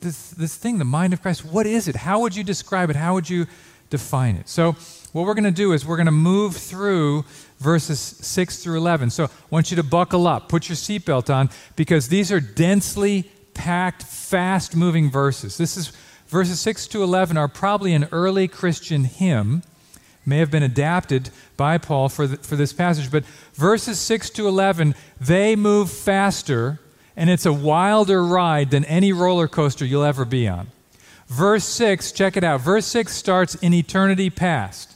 this, 0.00 0.30
this 0.30 0.56
thing, 0.56 0.78
the 0.78 0.84
mind 0.84 1.12
of 1.12 1.22
Christ, 1.22 1.44
what 1.44 1.66
is 1.66 1.88
it? 1.88 1.96
How 1.96 2.20
would 2.20 2.36
you 2.36 2.44
describe 2.44 2.90
it? 2.90 2.96
How 2.96 3.14
would 3.14 3.30
you 3.30 3.46
define 3.88 4.36
it? 4.36 4.48
So, 4.48 4.76
what 5.12 5.24
we're 5.24 5.34
going 5.34 5.44
to 5.44 5.50
do 5.50 5.72
is 5.72 5.86
we're 5.86 5.96
going 5.96 6.06
to 6.06 6.12
move 6.12 6.56
through 6.56 7.24
verses 7.58 7.98
6 7.98 8.62
through 8.62 8.78
11. 8.78 9.10
So, 9.10 9.24
I 9.24 9.28
want 9.50 9.70
you 9.70 9.76
to 9.76 9.82
buckle 9.82 10.26
up, 10.26 10.48
put 10.48 10.68
your 10.68 10.76
seatbelt 10.76 11.34
on, 11.34 11.50
because 11.74 12.08
these 12.08 12.30
are 12.30 12.40
densely 12.40 13.30
packed, 13.54 14.02
fast 14.02 14.76
moving 14.76 15.10
verses. 15.10 15.56
This 15.56 15.76
is 15.76 15.92
verses 16.28 16.60
6 16.60 16.86
to 16.88 17.02
11 17.02 17.36
are 17.36 17.48
probably 17.48 17.94
an 17.94 18.08
early 18.12 18.48
Christian 18.48 19.04
hymn, 19.04 19.62
may 20.24 20.38
have 20.38 20.50
been 20.50 20.62
adapted 20.62 21.30
by 21.56 21.78
Paul 21.78 22.08
for, 22.08 22.26
the, 22.26 22.36
for 22.38 22.56
this 22.56 22.72
passage, 22.72 23.10
but 23.10 23.24
verses 23.54 23.98
6 24.00 24.30
to 24.30 24.48
11, 24.48 24.94
they 25.20 25.56
move 25.56 25.90
faster 25.90 26.80
and 27.16 27.30
it's 27.30 27.46
a 27.46 27.52
wilder 27.52 28.22
ride 28.22 28.70
than 28.70 28.84
any 28.84 29.12
roller 29.12 29.48
coaster 29.48 29.86
you'll 29.86 30.04
ever 30.04 30.24
be 30.24 30.46
on. 30.46 30.68
Verse 31.28 31.64
6, 31.64 32.12
check 32.12 32.36
it 32.36 32.44
out. 32.44 32.60
Verse 32.60 32.86
6 32.86 33.12
starts 33.12 33.54
in 33.56 33.72
eternity 33.72 34.28
past. 34.28 34.95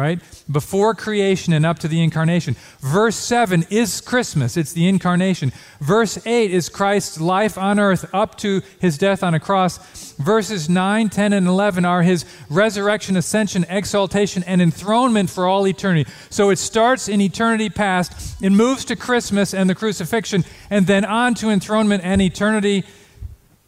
Right? 0.00 0.18
Before 0.50 0.94
creation 0.94 1.52
and 1.52 1.66
up 1.66 1.78
to 1.80 1.88
the 1.88 2.02
incarnation. 2.02 2.56
Verse 2.80 3.16
7 3.16 3.66
is 3.68 4.00
Christmas, 4.00 4.56
it's 4.56 4.72
the 4.72 4.88
incarnation. 4.88 5.52
Verse 5.80 6.18
8 6.26 6.50
is 6.50 6.68
Christ's 6.68 7.20
life 7.20 7.58
on 7.58 7.78
earth 7.78 8.08
up 8.14 8.38
to 8.38 8.62
his 8.80 8.96
death 8.96 9.22
on 9.22 9.34
a 9.34 9.40
cross. 9.40 10.12
Verses 10.14 10.68
9, 10.68 11.10
10, 11.10 11.32
and 11.32 11.46
11 11.46 11.84
are 11.84 12.02
his 12.02 12.24
resurrection, 12.48 13.16
ascension, 13.16 13.66
exaltation, 13.68 14.42
and 14.44 14.62
enthronement 14.62 15.28
for 15.28 15.46
all 15.46 15.66
eternity. 15.68 16.10
So 16.30 16.50
it 16.50 16.58
starts 16.58 17.08
in 17.08 17.20
eternity 17.20 17.68
past, 17.68 18.42
it 18.42 18.50
moves 18.50 18.84
to 18.86 18.96
Christmas 18.96 19.52
and 19.52 19.68
the 19.68 19.74
crucifixion, 19.74 20.44
and 20.70 20.86
then 20.86 21.04
on 21.04 21.34
to 21.34 21.50
enthronement 21.50 22.02
and 22.04 22.22
eternity 22.22 22.84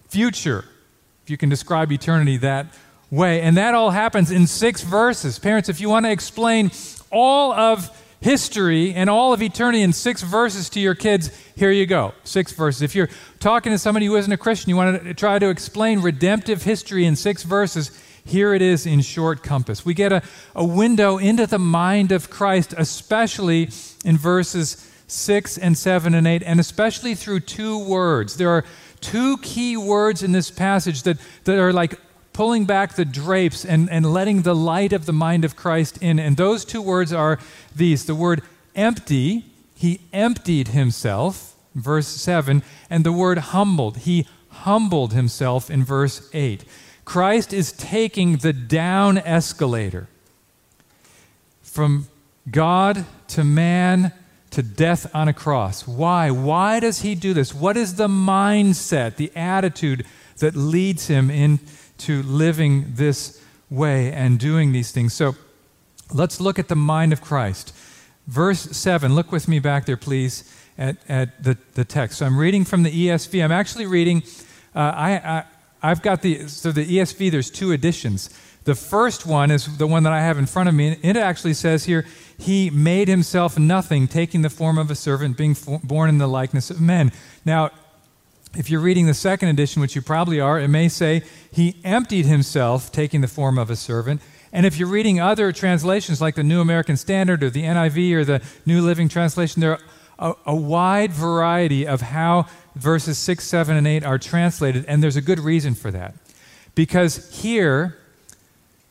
future, 0.09 0.65
if 1.23 1.31
you 1.31 1.37
can 1.37 1.49
describe 1.49 1.93
eternity 1.93 2.37
that 2.39 2.67
way. 3.13 3.43
And 3.43 3.57
that 3.59 3.75
all 3.75 3.91
happens 3.91 4.33
in 4.33 4.49
six 4.49 4.83
verses. 4.83 5.39
Parents, 5.39 5.69
if 5.69 5.81
you 5.81 5.89
want 5.89 6.07
to 6.07 6.11
explain 6.11 6.73
all 7.13 7.53
of 7.53 7.91
history 8.21 8.95
and 8.95 9.11
all 9.11 9.33
of 9.33 9.43
eternity 9.43 9.83
in 9.83 9.93
six 9.93 10.23
verses 10.23 10.71
to 10.71 10.81
your 10.81 10.95
kids, 10.95 11.31
here 11.55 11.71
you 11.71 11.85
go. 11.87 12.15
Six 12.25 12.53
verses. 12.53 12.81
If 12.81 12.95
you're 12.95 13.11
talking 13.39 13.71
to 13.71 13.79
somebody 13.79 14.07
who 14.07 14.17
isn't 14.17 14.33
a 14.33 14.37
Christian, 14.39 14.71
you 14.71 14.77
want 14.77 15.05
to 15.05 15.15
try 15.15 15.39
to 15.39 15.51
explain 15.51 16.01
redemptive 16.01 16.63
history 16.63 17.05
in 17.05 17.15
six 17.15 17.43
verses, 17.43 17.91
here 18.25 18.55
it 18.55 18.63
is 18.63 18.87
in 18.87 19.03
short 19.03 19.43
compass. 19.43 19.85
We 19.85 19.95
get 19.95 20.13
a, 20.13 20.23
a 20.55 20.65
window 20.65 21.19
into 21.19 21.47
the 21.47 21.59
mind 21.59 22.13
of 22.13 22.31
Christ, 22.31 22.75
especially 22.79 23.69
in 24.05 24.17
verses 24.17 24.89
6 25.09 25.59
and 25.59 25.77
7 25.77 26.15
and 26.15 26.27
8, 26.27 26.43
and 26.45 26.61
especially 26.61 27.15
through 27.15 27.41
two 27.41 27.85
words. 27.85 28.37
There 28.37 28.49
are 28.49 28.65
two 29.01 29.37
key 29.39 29.77
words 29.77 30.23
in 30.23 30.33
this 30.33 30.51
passage 30.51 31.03
that, 31.03 31.19
that 31.45 31.59
are 31.59 31.73
like 31.73 31.99
pulling 32.33 32.65
back 32.65 32.95
the 32.95 33.05
drapes 33.05 33.65
and, 33.65 33.91
and 33.91 34.13
letting 34.13 34.43
the 34.43 34.55
light 34.55 34.93
of 34.93 35.07
the 35.07 35.13
mind 35.13 35.45
of 35.45 35.57
Christ 35.57 35.99
in. 36.01 36.19
And 36.19 36.37
those 36.37 36.65
two 36.65 36.83
words 36.83 37.13
are 37.13 37.39
these 37.75 38.07
the 38.07 38.15
word 38.15 38.43
empty, 38.75 39.45
he 39.75 40.01
emptied 40.13 40.69
himself, 40.69 41.55
verse 41.75 42.09
7, 42.09 42.63
and 42.89 43.05
the 43.05 43.13
word 43.13 43.39
humbled, 43.39 43.99
he 43.99 44.27
humbled 44.49 45.13
himself 45.13 45.71
in 45.71 45.85
verse 45.85 46.29
8. 46.33 46.65
Christ 47.05 47.53
is 47.53 47.73
taking 47.73 48.37
the 48.37 48.53
down 48.53 49.19
escalator 49.19 50.09
from 51.63 52.09
God 52.51 53.05
to 53.29 53.45
man 53.45 54.13
to 54.51 54.63
death 54.63 55.13
on 55.15 55.29
a 55.29 55.33
cross. 55.33 55.89
Why? 55.89 56.31
Why 56.31 56.79
does 56.79 57.01
he 57.01 57.15
do 57.15 57.33
this? 57.35 57.55
What 57.55 57.77
is 57.77 57.95
the 57.95 58.09
mindset, 58.09 59.17
the 59.17 59.33
attitude 59.35 60.07
that 60.39 60.55
leads 60.55 61.07
him 61.07 61.31
in? 61.31 61.59
To 62.03 62.23
living 62.23 62.95
this 62.95 63.41
way 63.71 64.13
and 64.13 64.39
doing 64.39 64.73
these 64.73 64.93
things. 64.93 65.15
So 65.15 65.35
let's 66.13 66.41
look 66.41 66.59
at 66.59 66.69
the 66.69 66.77
mind 66.77 67.13
of 67.13 67.21
Christ. 67.21 67.75
Verse 68.27 68.61
7, 68.61 69.15
look 69.15 69.33
with 69.33 69.49
me 69.49 69.59
back 69.59 69.87
there, 69.87 69.97
please, 69.97 70.45
at, 70.79 70.97
at 71.09 71.43
the, 71.43 71.59
the 71.75 71.85
text. 71.85 72.19
So 72.19 72.27
I'm 72.27 72.39
reading 72.39 72.65
from 72.65 72.83
the 72.83 72.91
ESV. 72.91 73.43
I'm 73.43 73.53
actually 73.53 73.87
reading, 73.87 74.23
uh, 74.75 74.79
I, 74.79 75.45
I, 75.83 75.89
have 75.89 76.03
got 76.03 76.23
the, 76.23 76.47
so 76.49 76.71
the 76.71 76.87
ESV, 76.87 77.31
there's 77.31 77.51
two 77.51 77.73
editions. 77.73 78.31
The 78.65 78.75
first 78.77 79.27
one 79.27 79.51
is 79.51 79.77
the 79.79 79.89
one 79.89 80.05
that 80.05 80.13
I 80.13 80.21
have 80.21 80.39
in 80.39 80.47
front 80.47 80.69
of 80.69 80.75
me. 80.75 80.99
And 81.03 81.17
it 81.17 81.21
actually 81.21 81.55
says 81.55 81.85
here, 81.85 82.07
He 82.39 82.71
made 82.71 83.09
Himself 83.09 83.59
nothing, 83.59 84.07
taking 84.07 84.43
the 84.43 84.51
form 84.51 84.79
of 84.79 84.89
a 84.91 84.95
servant, 84.95 85.37
being 85.37 85.57
born 85.83 86.09
in 86.09 86.19
the 86.19 86.29
likeness 86.29 86.71
of 86.71 86.81
men. 86.81 87.11
Now, 87.45 87.71
if 88.57 88.69
you're 88.69 88.81
reading 88.81 89.07
the 89.07 89.15
second 89.15 89.49
edition, 89.49 89.81
which 89.81 89.97
you 89.97 90.03
probably 90.03 90.41
are, 90.41 90.61
it 90.61 90.69
may 90.69 90.89
say, 90.89 91.23
He 91.51 91.77
emptied 91.85 92.27
himself, 92.27 92.93
taking 92.93 93.21
the 93.21 93.29
form 93.29 93.59
of 93.59 93.71
a 93.71 93.77
servant. 93.77 94.21
And 94.53 94.67
if 94.67 94.79
you're 94.79 94.89
reading 94.89 95.19
other 95.19 95.51
translations 95.53 96.21
like 96.21 96.35
the 96.35 96.43
New 96.43 96.61
American 96.61 96.97
Standard 96.97 97.43
or 97.43 97.49
the 97.49 97.63
NIV 97.63 98.13
or 98.13 98.25
the 98.25 98.43
New 98.67 98.83
Living 98.83 99.09
Translation, 99.09 99.61
there 99.61 99.73
are 99.73 99.81
a, 100.19 100.35
a 100.47 100.55
wide 100.55 101.13
variety 101.13 101.87
of 101.87 102.03
how 102.03 102.47
verses 102.75 103.19
6, 103.19 103.45
7, 103.45 103.77
and 103.77 103.87
8 103.87 104.05
are 104.05 104.19
translated, 104.19 104.85
and 104.87 105.03
there's 105.03 105.17
a 105.17 105.23
good 105.23 105.41
reason 105.41 105.75
for 105.75 105.91
that. 105.91 106.15
Because 106.75 107.41
here, 107.43 107.99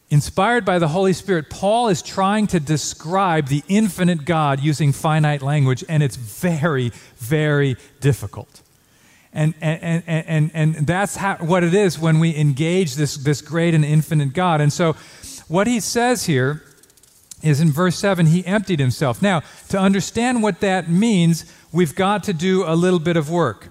inspired 0.10 0.66
by 0.66 0.80
the 0.80 0.88
Holy 0.88 1.14
Spirit, 1.14 1.50
Paul 1.50 1.88
is 1.88 2.02
trying 2.02 2.48
to 2.48 2.60
describe 2.60 3.48
the 3.48 3.64
infinite 3.68 4.26
God 4.26 4.60
using 4.60 4.92
finite 4.92 5.42
language, 5.42 5.84
and 5.88 6.02
it's 6.02 6.16
very, 6.16 6.92
very 7.18 7.78
difficult. 8.00 8.61
And, 9.34 9.54
and, 9.62 10.04
and, 10.06 10.52
and, 10.54 10.76
and 10.76 10.88
that's 10.88 11.16
how, 11.16 11.38
what 11.38 11.64
it 11.64 11.74
is 11.74 11.98
when 11.98 12.20
we 12.20 12.36
engage 12.36 12.96
this, 12.96 13.16
this 13.16 13.42
great 13.42 13.74
and 13.74 13.86
infinite 13.86 14.34
God. 14.34 14.60
And 14.60 14.74
so, 14.74 14.94
what 15.48 15.68
he 15.68 15.80
says 15.80 16.26
here 16.26 16.64
is 17.42 17.60
in 17.60 17.72
verse 17.72 17.98
7 17.98 18.28
he 18.28 18.46
emptied 18.46 18.80
himself. 18.80 19.22
Now, 19.22 19.42
to 19.70 19.80
understand 19.80 20.44
what 20.44 20.60
that 20.60 20.90
means, 20.90 21.52
we've 21.72 21.96
got 21.96 22.24
to 22.26 22.34
do 22.34 22.64
a 22.66 22.76
little 22.76 23.00
bit 23.00 23.18
of 23.18 23.30
work. 23.30 23.70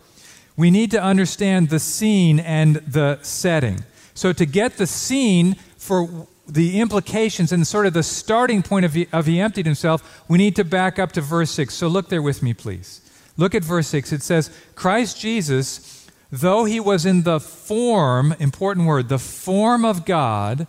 We 0.57 0.71
need 0.71 0.90
to 0.93 1.02
understand 1.02 1.69
the 1.69 1.79
scene 1.79 2.40
and 2.40 2.76
the 2.76 3.19
setting. 3.23 3.85
So, 4.14 4.33
to 4.33 4.47
get 4.47 4.76
the 4.76 4.87
scene 4.87 5.55
for 5.76 6.26
the 6.47 6.81
implications 6.81 7.52
and 7.52 7.67
sort 7.67 7.87
of 7.87 7.93
the 7.93 8.02
starting 8.02 8.62
point 8.62 8.85
of 8.85 8.95
he, 8.95 9.07
of 9.12 9.26
he 9.26 9.40
emptied 9.40 9.67
himself, 9.67 10.25
we 10.29 10.38
need 10.38 10.57
to 10.57 10.64
back 10.64 10.99
up 10.99 11.12
to 11.12 11.21
verse 11.21 11.50
6. 11.50 11.73
So, 11.73 11.87
look 11.88 12.09
there 12.09 12.23
with 12.23 12.43
me, 12.43 12.55
please. 12.55 13.02
Look 13.41 13.55
at 13.55 13.65
verse 13.65 13.87
6. 13.87 14.13
It 14.13 14.23
says, 14.23 14.51
Christ 14.75 15.19
Jesus, 15.19 16.07
though 16.31 16.67
he 16.67 16.79
was 16.79 17.07
in 17.07 17.23
the 17.23 17.41
form, 17.41 18.35
important 18.39 18.87
word, 18.87 19.09
the 19.09 19.19
form 19.19 19.83
of 19.83 20.05
God, 20.05 20.67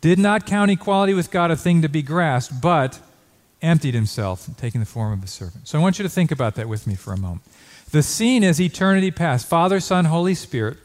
did 0.00 0.18
not 0.18 0.44
count 0.44 0.72
equality 0.72 1.14
with 1.14 1.30
God 1.30 1.52
a 1.52 1.56
thing 1.56 1.82
to 1.82 1.88
be 1.88 2.02
grasped, 2.02 2.60
but 2.60 2.98
emptied 3.62 3.94
himself, 3.94 4.48
taking 4.56 4.80
the 4.80 4.86
form 4.86 5.12
of 5.12 5.22
a 5.22 5.28
servant. 5.28 5.68
So 5.68 5.78
I 5.78 5.82
want 5.82 6.00
you 6.00 6.02
to 6.02 6.08
think 6.08 6.32
about 6.32 6.56
that 6.56 6.68
with 6.68 6.88
me 6.88 6.96
for 6.96 7.12
a 7.12 7.16
moment. 7.16 7.42
The 7.92 8.02
scene 8.02 8.42
is 8.42 8.60
eternity 8.60 9.12
past 9.12 9.46
Father, 9.46 9.78
Son, 9.78 10.06
Holy 10.06 10.34
Spirit 10.34 10.78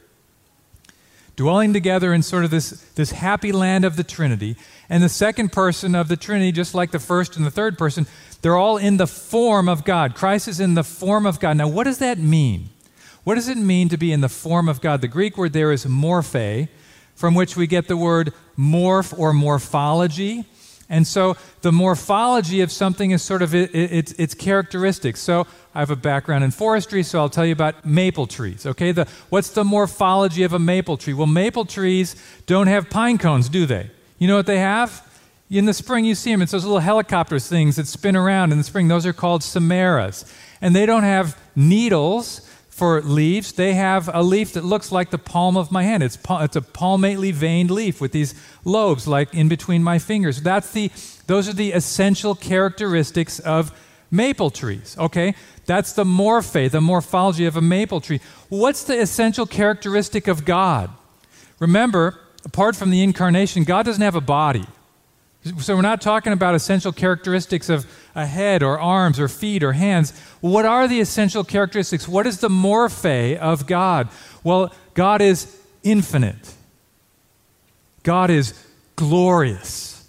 dwelling 1.40 1.72
together 1.72 2.14
in 2.14 2.22
sort 2.22 2.44
of 2.44 2.52
this, 2.52 2.72
this 2.96 3.12
happy 3.12 3.54
land 3.54 3.86
of 3.86 3.96
the 3.96 4.04
Trinity. 4.04 4.58
And 4.90 5.02
the 5.02 5.08
second 5.08 5.54
person 5.54 5.96
of 5.96 6.10
the 6.10 6.18
Trinity, 6.18 6.52
just 6.52 6.76
like 6.76 6.92
the 6.92 7.00
first 7.00 7.38
and 7.38 7.46
the 7.46 7.52
third 7.52 7.78
person, 7.78 8.08
they're 8.42 8.58
all 8.58 8.78
in 8.78 8.98
the 8.98 9.08
form 9.08 9.68
of 9.68 9.84
God. 9.84 10.16
Christ 10.16 10.48
is 10.48 10.60
in 10.60 10.74
the 10.74 10.84
form 10.84 11.26
of 11.26 11.40
God. 11.40 11.58
Now, 11.58 11.68
what 11.68 11.84
does 11.84 11.98
that 11.98 12.18
mean? 12.18 12.70
What 13.24 13.36
does 13.36 13.50
it 13.50 13.58
mean 13.58 13.90
to 13.90 13.98
be 13.98 14.12
in 14.12 14.22
the 14.22 14.30
form 14.30 14.70
of 14.70 14.82
God? 14.82 15.02
The 15.02 15.08
Greek 15.08 15.38
word 15.38 15.54
there 15.54 15.72
is 15.72 15.86
morphe, 15.86 16.70
from 17.16 17.36
which 17.36 17.58
we 17.58 17.68
get 17.68 17.88
the 17.88 17.98
word 17.98 18.34
morph 18.58 19.18
or 19.18 19.34
morphology. 19.34 20.46
And 20.90 21.06
so 21.06 21.38
the 21.62 21.72
morphology 21.72 22.62
of 22.62 22.72
something 22.72 23.12
is 23.12 23.22
sort 23.22 23.42
of 23.42 23.54
it, 23.54 23.76
it, 23.76 23.92
its, 23.92 24.12
its 24.14 24.34
characteristics. 24.34 25.20
So 25.20 25.46
I 25.76 25.80
have 25.80 25.92
a 25.92 25.96
background 25.96 26.44
in 26.44 26.52
forestry, 26.52 27.04
so 27.04 27.20
I'll 27.20 27.30
tell 27.30 27.46
you 27.46 27.52
about 27.52 27.86
maple 27.86 28.26
trees. 28.26 28.66
Okay, 28.66 28.92
the, 28.92 29.08
what's 29.30 29.52
the 29.52 29.64
morphology 29.64 30.44
of 30.44 30.54
a 30.54 30.60
maple 30.60 30.98
tree? 30.98 31.14
Well, 31.14 31.28
maple 31.28 31.66
trees 31.66 32.16
don't 32.48 32.68
have 32.68 32.90
pine 32.90 33.18
cones, 33.20 33.50
do 33.50 33.66
they? 33.66 33.92
You 34.18 34.28
know 34.28 34.38
what 34.38 34.48
they 34.48 34.60
have? 34.60 35.06
In 35.50 35.66
the 35.66 35.74
spring, 35.74 36.06
you 36.06 36.14
see 36.14 36.32
them. 36.32 36.44
It's 36.44 36.52
those 36.52 36.64
little 36.64 36.80
helicopter 36.80 37.40
things 37.40 37.78
that 37.78 37.88
spin 37.88 38.16
around 38.16 38.52
in 38.52 38.60
the 38.60 38.64
spring. 38.64 38.88
Those 38.88 39.06
are 39.06 39.14
called 39.14 39.42
samaras. 39.42 40.32
And 40.62 40.76
they 40.76 40.86
don't 40.86 41.04
have 41.04 41.40
needles 41.56 42.48
for 42.70 43.02
leaves. 43.02 43.52
They 43.54 43.74
have 43.74 44.10
a 44.14 44.22
leaf 44.22 44.54
that 44.54 44.64
looks 44.64 44.92
like 44.92 45.10
the 45.10 45.18
palm 45.18 45.58
of 45.58 45.72
my 45.72 45.84
hand. 45.84 46.04
It's, 46.04 46.20
it's 46.30 46.56
a 46.56 46.62
palmately 46.62 47.32
veined 47.32 47.72
leaf 47.72 48.00
with 48.00 48.12
these 48.12 48.36
lobes 48.64 49.08
like 49.08 49.34
in 49.34 49.50
between 49.50 49.84
my 49.84 49.98
fingers. 49.98 50.42
That's 50.42 50.72
the, 50.72 50.92
those 51.26 51.50
are 51.50 51.54
the 51.54 51.72
essential 51.72 52.36
characteristics 52.36 53.40
of 53.40 53.72
maple 54.12 54.52
trees. 54.52 54.96
Okay? 55.00 55.34
That's 55.66 55.94
the 55.94 56.04
morphe, 56.04 56.70
the 56.70 56.80
morphology 56.80 57.46
of 57.46 57.58
a 57.58 57.62
maple 57.62 58.02
tree. 58.02 58.22
What's 58.50 58.84
the 58.84 59.00
essential 59.00 59.48
characteristic 59.48 60.28
of 60.28 60.46
God? 60.46 60.92
Remember, 61.60 62.20
apart 62.46 62.76
from 62.76 62.92
the 62.92 63.02
incarnation, 63.02 63.64
God 63.64 63.86
doesn't 63.86 64.02
have 64.02 64.16
a 64.16 64.22
body. 64.22 64.66
So 65.44 65.76
we're 65.76 65.82
not 65.82 66.02
talking 66.02 66.34
about 66.34 66.54
essential 66.54 66.92
characteristics 66.92 67.70
of 67.70 67.88
a 68.14 68.26
head 68.26 68.62
or 68.62 68.80
arms 68.80 69.20
or 69.20 69.30
feet 69.30 69.64
or 69.64 69.72
hands. 69.72 70.18
What 70.42 70.66
are 70.66 70.88
the 70.88 71.00
essential 71.00 71.44
characteristics? 71.44 72.08
What 72.08 72.28
is 72.28 72.40
the 72.40 72.50
morphe 72.50 73.38
of 73.38 73.66
God? 73.66 74.10
Well, 74.44 74.74
God 74.94 75.22
is 75.22 75.56
infinite. 75.82 76.56
God 78.04 78.30
is 78.30 78.54
glorious. 78.96 80.06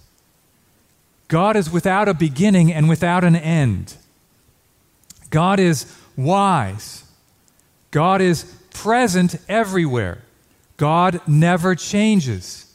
God 1.29 1.57
is 1.57 1.71
without 1.71 2.09
a 2.09 2.15
beginning 2.15 2.73
and 2.73 2.89
without 2.89 3.23
an 3.23 3.37
end. 3.37 3.95
God 5.31 5.61
is 5.61 5.97
wise. 6.17 7.05
God 7.93 8.21
is 8.21 8.45
present 8.75 9.37
everywhere. 9.49 10.23
God 10.77 11.21
never 11.29 11.77
changes. 11.77 12.70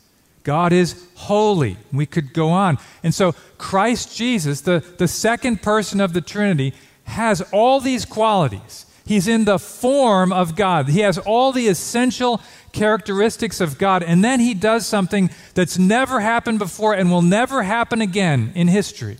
God 0.45 0.71
is 0.71 1.03
holy. 1.15 1.75
We 1.91 2.05
could 2.05 2.33
go 2.33 2.49
on. 2.49 2.77
And 3.03 3.13
so, 3.13 3.33
Christ 3.57 4.15
Jesus, 4.15 4.61
the, 4.61 4.85
the 4.97 5.07
second 5.07 5.61
person 5.63 5.99
of 5.99 6.13
the 6.13 6.21
Trinity, 6.21 6.73
has 7.05 7.41
all 7.51 7.81
these 7.81 8.05
qualities. 8.05 8.85
He's 9.05 9.27
in 9.27 9.45
the 9.45 9.59
form 9.59 10.31
of 10.31 10.55
God. 10.55 10.87
He 10.89 11.01
has 11.01 11.17
all 11.17 11.51
the 11.51 11.67
essential 11.67 12.41
characteristics 12.71 13.59
of 13.59 13.77
God. 13.77 14.03
And 14.03 14.23
then 14.23 14.39
he 14.39 14.53
does 14.53 14.85
something 14.85 15.31
that's 15.55 15.77
never 15.79 16.19
happened 16.19 16.59
before 16.59 16.93
and 16.93 17.11
will 17.11 17.21
never 17.23 17.63
happen 17.63 17.99
again 17.99 18.51
in 18.55 18.67
history. 18.67 19.17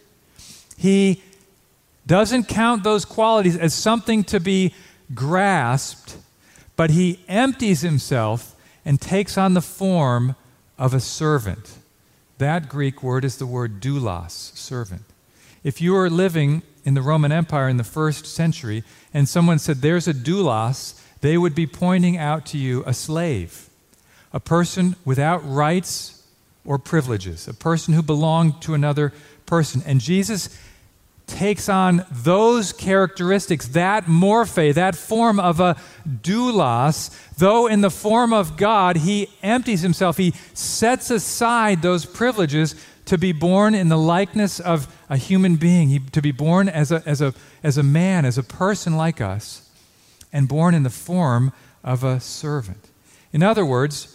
He 0.78 1.24
doesn't 2.06 2.48
count 2.48 2.84
those 2.84 3.04
qualities 3.04 3.58
as 3.58 3.74
something 3.74 4.24
to 4.26 4.40
be 4.40 4.76
grasped, 5.14 6.18
but 6.76 6.92
he 6.92 7.20
empties 7.28 7.82
himself 7.82 8.56
and 8.84 9.02
takes 9.02 9.38
on 9.40 9.56
the 9.56 9.62
form 9.62 10.36
of 10.78 10.94
a 10.94 11.00
servant. 11.00 11.78
That 12.38 12.70
Greek 12.70 13.02
word 13.02 13.24
is 13.24 13.38
the 13.38 13.46
word 13.46 13.80
doulos, 13.80 14.56
servant. 14.58 15.04
If 15.64 15.82
you 15.82 15.94
were 15.94 16.10
living 16.10 16.62
in 16.84 16.94
the 16.94 17.02
Roman 17.02 17.32
Empire 17.32 17.70
in 17.70 17.78
the 17.78 17.84
first 17.84 18.26
century 18.26 18.84
and 19.14 19.28
someone 19.28 19.58
said, 19.58 19.78
There's 19.78 20.08
a 20.08 20.14
doulos, 20.14 21.02
they 21.22 21.38
would 21.38 21.56
be 21.56 21.66
pointing 21.66 22.18
out 22.18 22.46
to 22.48 22.58
you 22.58 22.84
a 22.86 22.94
slave, 22.94 23.70
a 24.32 24.40
person 24.40 24.96
without 25.06 25.42
rights 25.44 26.24
or 26.66 26.78
privileges, 26.78 27.48
a 27.48 27.54
person 27.54 27.94
who 27.94 28.04
belonged 28.04 28.62
to 28.62 28.74
another 28.74 29.14
person. 29.46 29.82
And 29.86 30.02
Jesus 30.02 30.56
takes 31.28 31.70
on 31.70 32.06
those 32.12 32.72
characteristics, 32.72 33.68
that 33.70 34.06
morphe, 34.06 34.74
that 34.74 34.96
form 34.96 35.40
of 35.40 35.60
a 35.60 35.76
doulos, 36.08 37.10
though 37.38 37.68
in 37.68 37.82
the 37.82 37.90
form 37.90 38.34
of 38.34 38.58
God, 38.58 38.98
he 38.98 39.30
empties 39.42 39.82
himself. 39.82 40.18
He 40.18 40.34
sets 40.54 41.10
aside 41.10 41.82
those 41.82 42.06
privileges 42.06 42.76
to 43.06 43.18
be 43.18 43.32
born 43.32 43.76
in 43.76 43.90
the 43.90 43.98
likeness 43.98 44.60
of 44.60 44.88
a 45.10 45.18
human 45.18 45.56
being, 45.56 45.90
he, 45.90 46.00
to 46.00 46.22
be 46.22 46.32
born 46.32 46.68
as 46.68 46.92
a, 46.92 47.04
as, 47.06 47.22
a, 47.22 47.34
as 47.64 47.78
a 47.78 47.84
man, 47.84 48.26
as 48.26 48.38
a 48.38 48.44
person 48.44 48.98
like 48.98 49.22
us, 49.22 49.70
and 50.34 50.48
born 50.48 50.74
in 50.74 50.84
the 50.84 50.90
form 50.90 51.54
of 51.84 52.04
a 52.04 52.20
servant. 52.20 52.90
In 53.32 53.44
other 53.44 53.66
words, 53.66 54.15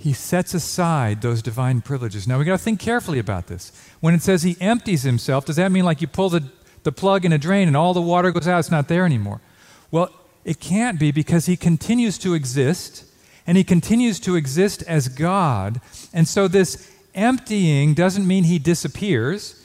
he 0.00 0.14
sets 0.14 0.54
aside 0.54 1.20
those 1.20 1.42
divine 1.42 1.82
privileges. 1.82 2.26
Now, 2.26 2.38
we 2.38 2.46
got 2.46 2.52
to 2.52 2.64
think 2.64 2.80
carefully 2.80 3.18
about 3.18 3.48
this. 3.48 3.70
When 4.00 4.14
it 4.14 4.22
says 4.22 4.42
he 4.42 4.56
empties 4.58 5.02
himself, 5.02 5.44
does 5.44 5.56
that 5.56 5.70
mean 5.70 5.84
like 5.84 6.00
you 6.00 6.06
pull 6.06 6.30
the, 6.30 6.42
the 6.84 6.90
plug 6.90 7.26
in 7.26 7.34
a 7.34 7.38
drain 7.38 7.68
and 7.68 7.76
all 7.76 7.92
the 7.92 8.00
water 8.00 8.32
goes 8.32 8.48
out? 8.48 8.60
It's 8.60 8.70
not 8.70 8.88
there 8.88 9.04
anymore. 9.04 9.42
Well, 9.90 10.10
it 10.42 10.58
can't 10.58 10.98
be 10.98 11.12
because 11.12 11.44
he 11.44 11.54
continues 11.54 12.16
to 12.18 12.32
exist 12.32 13.04
and 13.46 13.58
he 13.58 13.64
continues 13.64 14.18
to 14.20 14.36
exist 14.36 14.82
as 14.84 15.08
God. 15.08 15.82
And 16.14 16.26
so, 16.26 16.48
this 16.48 16.90
emptying 17.14 17.92
doesn't 17.92 18.26
mean 18.26 18.44
he 18.44 18.58
disappears. 18.58 19.62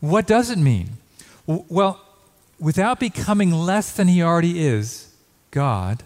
What 0.00 0.26
does 0.26 0.50
it 0.50 0.58
mean? 0.58 0.98
Well, 1.46 1.98
without 2.60 3.00
becoming 3.00 3.52
less 3.52 3.90
than 3.92 4.08
he 4.08 4.22
already 4.22 4.62
is, 4.62 5.14
God, 5.50 6.02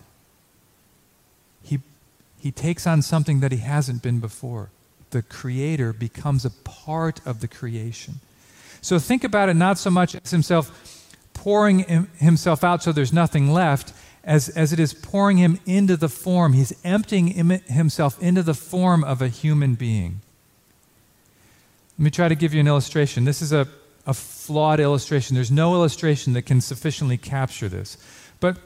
he 2.43 2.51
takes 2.51 2.89
on 2.89 3.03
something 3.03 3.39
that 3.39 3.53
he 3.53 3.59
hasn't 3.59 4.03
been 4.03 4.19
before. 4.19 4.71
The 5.11 5.23
creator 5.23 5.93
becomes 5.93 6.45
a 6.45 6.51
part 6.51 7.25
of 7.25 7.41
the 7.41 7.47
creation. 7.47 8.15
So 8.81 8.99
think 8.99 9.23
about 9.23 9.49
it 9.49 9.55
not 9.55 9.79
so 9.79 9.91
much 9.91 10.17
as 10.17 10.33
himself 10.33 10.99
pouring 11.35 12.09
himself 12.17 12.65
out 12.65 12.83
so 12.83 12.91
there's 12.91 13.13
nothing 13.13 13.53
left, 13.53 13.93
as, 14.25 14.49
as 14.49 14.73
it 14.73 14.81
is 14.81 14.93
pouring 14.93 15.37
him 15.37 15.61
into 15.67 15.97
the 15.97 16.09
form. 16.09 16.55
He's 16.55 16.75
emptying 16.83 17.29
himself 17.29 18.21
into 18.21 18.43
the 18.43 18.55
form 18.55 19.05
of 19.05 19.23
a 19.23 19.29
human 19.29 19.77
being. 19.77 20.21
Let 21.97 22.03
me 22.03 22.11
try 22.11 22.27
to 22.27 22.35
give 22.35 22.53
you 22.53 22.59
an 22.59 22.67
illustration. 22.67 23.25
This 23.25 23.41
is 23.41 23.53
a, 23.53 23.69
a 24.05 24.15
flawed 24.15 24.81
illustration. 24.81 25.37
There's 25.37 25.53
no 25.53 25.75
illustration 25.75 26.33
that 26.33 26.43
can 26.43 26.61
sufficiently 26.61 27.19
capture 27.19 27.69
this. 27.69 27.97
But 28.41 28.57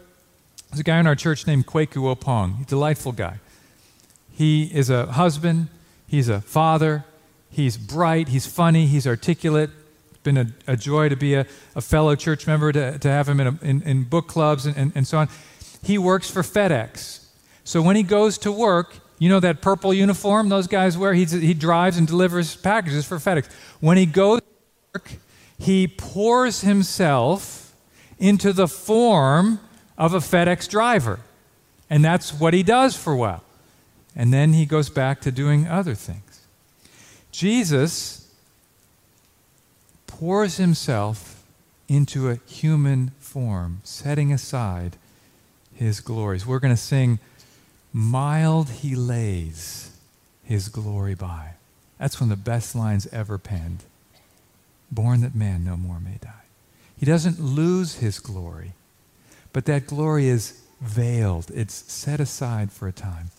there's 0.71 0.81
a 0.81 0.85
guy 0.85 0.99
in 0.99 1.07
our 1.07 1.15
church 1.15 1.47
named 1.47 1.67
Kwaku 1.67 2.17
Opong. 2.17 2.63
A 2.63 2.65
delightful 2.65 3.13
guy. 3.13 3.39
He 4.37 4.65
is 4.65 4.91
a 4.91 5.07
husband, 5.07 5.69
he's 6.07 6.29
a 6.29 6.43
father, 6.43 7.07
he's 7.49 7.79
bright, 7.79 8.29
he's 8.29 8.45
funny, 8.45 8.85
he's 8.87 9.07
articulate. 9.07 9.71
It's 10.11 10.19
been 10.19 10.37
a, 10.37 10.47
a 10.67 10.77
joy 10.77 11.09
to 11.09 11.17
be 11.17 11.33
a, 11.33 11.47
a, 11.75 11.81
fellow 11.81 12.15
church 12.17 12.47
member, 12.47 12.71
to, 12.71 12.99
to 12.99 13.09
have 13.09 13.31
him 13.31 13.41
in, 13.41 13.47
a, 13.47 13.59
in, 13.63 13.81
in, 13.81 14.03
book 14.05 14.29
clubs 14.29 14.67
and, 14.67 14.77
and, 14.77 14.93
and 14.95 15.07
so 15.07 15.17
on. 15.17 15.31
He 15.83 15.97
works 15.97 16.31
for 16.31 16.43
FedEx. 16.43 17.25
So 17.65 17.81
when 17.81 17.97
he 17.97 18.03
goes 18.03 18.37
to 18.39 18.53
work, 18.53 18.99
you 19.19 19.31
know 19.31 19.41
that 19.41 19.63
purple 19.63 19.95
uniform 19.95 20.51
those 20.51 20.67
guys 20.67 20.99
wear? 20.99 21.15
He's, 21.15 21.31
he 21.31 21.55
drives 21.55 21.97
and 21.97 22.07
delivers 22.07 22.57
packages 22.57 23.07
for 23.07 23.17
FedEx. 23.17 23.51
When 23.81 23.97
he 23.97 24.05
goes 24.05 24.41
to 24.41 24.47
work, 24.93 25.13
he 25.59 25.89
pours 25.89 26.61
himself 26.61 27.75
into 28.19 28.53
the 28.53 28.69
form 28.69 29.61
of 29.97 30.13
a 30.13 30.19
FedEx 30.19 30.69
driver. 30.69 31.21
And 31.89 32.05
that's 32.05 32.35
what 32.35 32.53
he 32.53 32.63
does 32.63 32.95
for 32.95 33.15
a 33.15 33.17
while 33.17 33.43
and 34.17 34.33
then 34.33 34.55
he 34.55 34.65
goes 34.65 34.89
back 34.89 35.21
to 35.21 35.31
doing 35.31 35.69
other 35.69 35.95
things. 35.95 36.47
Jesus 37.31 38.33
pours 40.07 40.57
himself 40.57 41.45
into 41.87 42.31
a 42.31 42.39
human 42.47 43.13
form, 43.21 43.83
setting 43.85 44.33
aside 44.33 44.97
his 45.75 46.01
glories. 46.01 46.47
We're 46.47 46.59
going 46.59 46.75
to 46.75 46.81
sing, 46.81 47.19
Mild 47.93 48.71
he 48.71 48.95
lays 48.95 49.91
his 50.43 50.69
glory 50.69 51.15
by. 51.15 51.53
That's 51.99 52.21
one 52.21 52.31
of 52.31 52.39
the 52.39 52.51
best 52.51 52.75
lines 52.75 53.07
ever 53.13 53.39
penned. 53.39 53.85
Born 54.91 55.21
that 55.21 55.35
man 55.35 55.65
no 55.65 55.77
more 55.77 56.01
may 56.01 56.19
die. 56.21 56.31
He 56.97 57.05
doesn't 57.05 57.41
lose 57.41 57.97
his 57.97 58.19
glory, 58.19 58.73
but 59.53 59.67
that 59.67 59.87
glory 59.87 60.29
is 60.29 60.63
veiled, 60.81 61.51
it's 61.55 61.75
set 61.93 62.21
aside 62.21 62.73
for 62.73 62.89
a 62.89 62.93
time. 62.93 63.31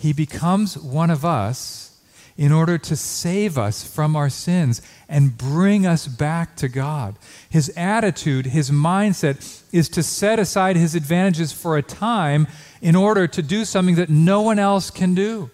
He 0.00 0.14
becomes 0.14 0.78
one 0.78 1.10
of 1.10 1.26
us 1.26 1.98
in 2.38 2.52
order 2.52 2.78
to 2.78 2.96
save 2.96 3.58
us 3.58 3.86
from 3.86 4.16
our 4.16 4.30
sins 4.30 4.80
and 5.10 5.36
bring 5.36 5.86
us 5.86 6.08
back 6.08 6.56
to 6.56 6.68
God. 6.68 7.16
His 7.50 7.70
attitude, 7.76 8.46
his 8.46 8.70
mindset 8.70 9.62
is 9.72 9.90
to 9.90 10.02
set 10.02 10.38
aside 10.38 10.76
his 10.76 10.94
advantages 10.94 11.52
for 11.52 11.76
a 11.76 11.82
time 11.82 12.46
in 12.80 12.96
order 12.96 13.26
to 13.26 13.42
do 13.42 13.66
something 13.66 13.96
that 13.96 14.08
no 14.08 14.40
one 14.40 14.58
else 14.58 14.90
can 14.90 15.14
do 15.14 15.50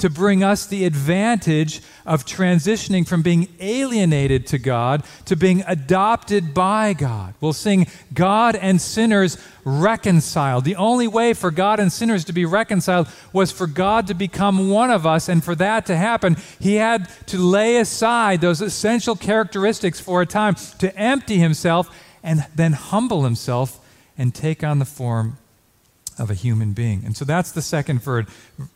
to 0.00 0.10
bring 0.10 0.42
us 0.42 0.66
the 0.66 0.84
advantage 0.84 1.80
of 2.04 2.24
transitioning 2.24 3.06
from 3.06 3.22
being 3.22 3.48
alienated 3.60 4.46
to 4.48 4.58
God 4.58 5.04
to 5.26 5.36
being 5.36 5.62
adopted 5.66 6.52
by 6.52 6.92
God. 6.92 7.34
We'll 7.40 7.52
sing 7.52 7.86
God 8.12 8.56
and 8.56 8.80
sinners 8.80 9.38
reconciled. 9.64 10.64
The 10.64 10.76
only 10.76 11.06
way 11.06 11.34
for 11.34 11.50
God 11.50 11.80
and 11.80 11.92
sinners 11.92 12.24
to 12.24 12.32
be 12.32 12.44
reconciled 12.44 13.08
was 13.32 13.52
for 13.52 13.66
God 13.66 14.06
to 14.08 14.14
become 14.14 14.70
one 14.70 14.90
of 14.90 15.06
us, 15.06 15.28
and 15.28 15.44
for 15.44 15.54
that 15.56 15.86
to 15.86 15.96
happen, 15.96 16.36
He 16.58 16.76
had 16.76 17.08
to 17.26 17.38
lay 17.38 17.76
aside 17.76 18.40
those 18.40 18.60
essential 18.60 19.16
characteristics 19.16 20.00
for 20.00 20.22
a 20.22 20.26
time 20.26 20.56
to 20.78 20.96
empty 20.96 21.38
Himself 21.38 21.88
and 22.22 22.46
then 22.54 22.72
humble 22.72 23.24
Himself 23.24 23.78
and 24.16 24.34
take 24.34 24.64
on 24.64 24.78
the 24.78 24.84
form 24.84 25.38
of 26.20 26.30
a 26.30 26.34
human 26.34 26.72
being. 26.74 27.02
And 27.04 27.16
so 27.16 27.24
that's 27.24 27.50
the 27.50 27.62
second 27.62 28.02
verb, 28.02 28.28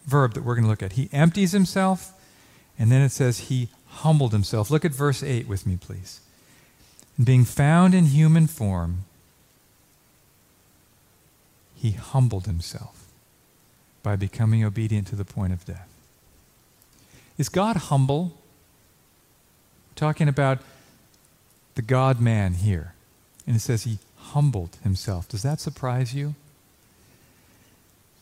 verb 0.07 0.33
that 0.33 0.43
we're 0.43 0.55
going 0.55 0.65
to 0.65 0.71
look 0.71 0.83
at. 0.83 0.93
He 0.93 1.11
empties 1.13 1.53
himself, 1.53 2.13
and 2.79 2.91
then 2.91 3.03
it 3.03 3.11
says 3.11 3.39
he 3.39 3.69
humbled 3.87 4.33
himself. 4.33 4.71
Look 4.71 4.85
at 4.85 4.93
verse 4.93 5.23
8 5.23 5.47
with 5.47 5.67
me, 5.67 5.77
please. 5.77 6.21
And 7.19 7.27
being 7.27 7.45
found 7.45 7.95
in 7.95 8.07
human 8.07 8.47
form, 8.47 9.05
he 11.77 11.93
humbled 11.93 12.47
himself 12.47 13.05
by 14.03 14.17
becoming 14.17 14.65
obedient 14.65 15.07
to 15.09 15.17
the 15.17 15.25
point 15.25 15.53
of 15.53 15.67
death. 15.67 15.89
Is 17.37 17.51
God 17.51 17.77
humble? 17.77 18.39
We're 19.91 19.97
talking 19.97 20.29
about 20.29 20.61
the 21.75 21.83
God 21.83 22.21
man 22.21 22.55
here. 22.55 22.95
And 23.47 23.57
it 23.57 23.61
says 23.61 23.85
he 23.85 23.99
humbled 24.17 24.79
himself. 24.83 25.29
Does 25.29 25.43
that 25.43 25.61
surprise 25.61 26.15
you? 26.15 26.35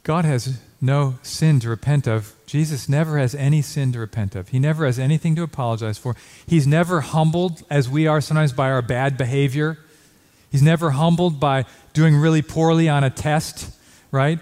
God 0.05 0.25
has 0.25 0.61
no 0.81 1.19
sin 1.23 1.61
to 1.61 1.69
repent 1.69 2.09
of. 2.09 2.35
Jesus 2.45 2.88
never 2.88 3.19
has 3.19 3.35
any 3.37 3.62
sin 3.62 3.93
to 3.93 4.01
repent 4.01 4.35
of. 4.35 4.49
He 4.49 4.59
never 4.59 4.85
has 4.85 4.99
anything 4.99 5.37
to 5.37 5.43
apologize 5.43 5.97
for. 5.97 6.17
He's 6.47 6.67
never 6.67 7.03
humbled 7.03 7.62
as 7.71 7.88
we 7.88 8.07
are 8.09 8.21
sometimes 8.21 8.53
by 8.53 8.71
our 8.71 8.83
bad 8.83 9.17
behavior. 9.17 9.79
He's 10.51 10.62
never 10.62 10.91
humbled 10.91 11.38
by 11.38 11.67
doing 11.93 12.17
really 12.17 12.43
poorly 12.43 12.88
on 12.88 13.05
a 13.05 13.11
test, 13.11 13.71
right? 14.11 14.41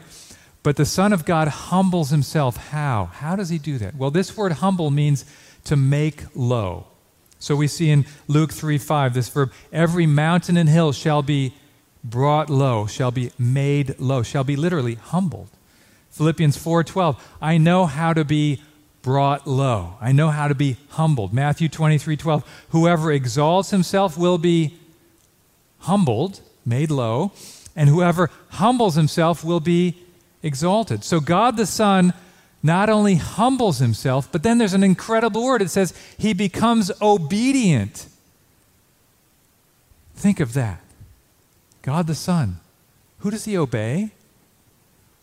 But 0.62 0.76
the 0.76 0.86
Son 0.86 1.12
of 1.12 1.24
God 1.24 1.48
humbles 1.48 2.10
himself. 2.10 2.56
How? 2.56 3.06
How 3.12 3.36
does 3.36 3.50
he 3.50 3.58
do 3.58 3.76
that? 3.78 3.94
Well, 3.94 4.10
this 4.10 4.36
word 4.36 4.52
humble 4.52 4.90
means 4.90 5.24
to 5.64 5.76
make 5.76 6.24
low. 6.34 6.86
So 7.38 7.54
we 7.54 7.68
see 7.68 7.90
in 7.90 8.06
Luke 8.28 8.52
3 8.52 8.76
5 8.78 9.14
this 9.14 9.28
verb 9.28 9.52
every 9.72 10.06
mountain 10.06 10.56
and 10.56 10.68
hill 10.68 10.92
shall 10.92 11.22
be 11.22 11.54
brought 12.02 12.48
low, 12.50 12.86
shall 12.86 13.10
be 13.10 13.32
made 13.38 13.98
low, 13.98 14.22
shall 14.22 14.44
be 14.44 14.56
literally 14.56 14.94
humbled. 14.94 15.48
Philippians 16.10 16.56
4:12, 16.56 17.16
I 17.40 17.58
know 17.58 17.86
how 17.86 18.12
to 18.12 18.24
be 18.24 18.62
brought 19.02 19.46
low. 19.46 19.94
I 20.00 20.12
know 20.12 20.30
how 20.30 20.48
to 20.48 20.54
be 20.54 20.76
humbled. 20.90 21.32
Matthew 21.32 21.68
23:12, 21.68 22.44
whoever 22.70 23.12
exalts 23.12 23.70
himself 23.70 24.18
will 24.18 24.38
be 24.38 24.74
humbled, 25.80 26.40
made 26.66 26.90
low, 26.90 27.32
and 27.74 27.88
whoever 27.88 28.30
humbles 28.50 28.94
himself 28.94 29.44
will 29.44 29.60
be 29.60 29.96
exalted. 30.42 31.04
So 31.04 31.20
God 31.20 31.56
the 31.56 31.66
Son 31.66 32.12
not 32.62 32.90
only 32.90 33.14
humbles 33.14 33.78
himself, 33.78 34.30
but 34.30 34.42
then 34.42 34.58
there's 34.58 34.74
an 34.74 34.84
incredible 34.84 35.42
word. 35.42 35.62
It 35.62 35.70
says 35.70 35.94
he 36.18 36.34
becomes 36.34 36.90
obedient. 37.00 38.06
Think 40.14 40.40
of 40.40 40.52
that. 40.52 40.80
God 41.82 42.06
the 42.06 42.14
Son. 42.14 42.60
Who 43.20 43.30
does 43.30 43.44
he 43.44 43.56
obey? 43.56 44.10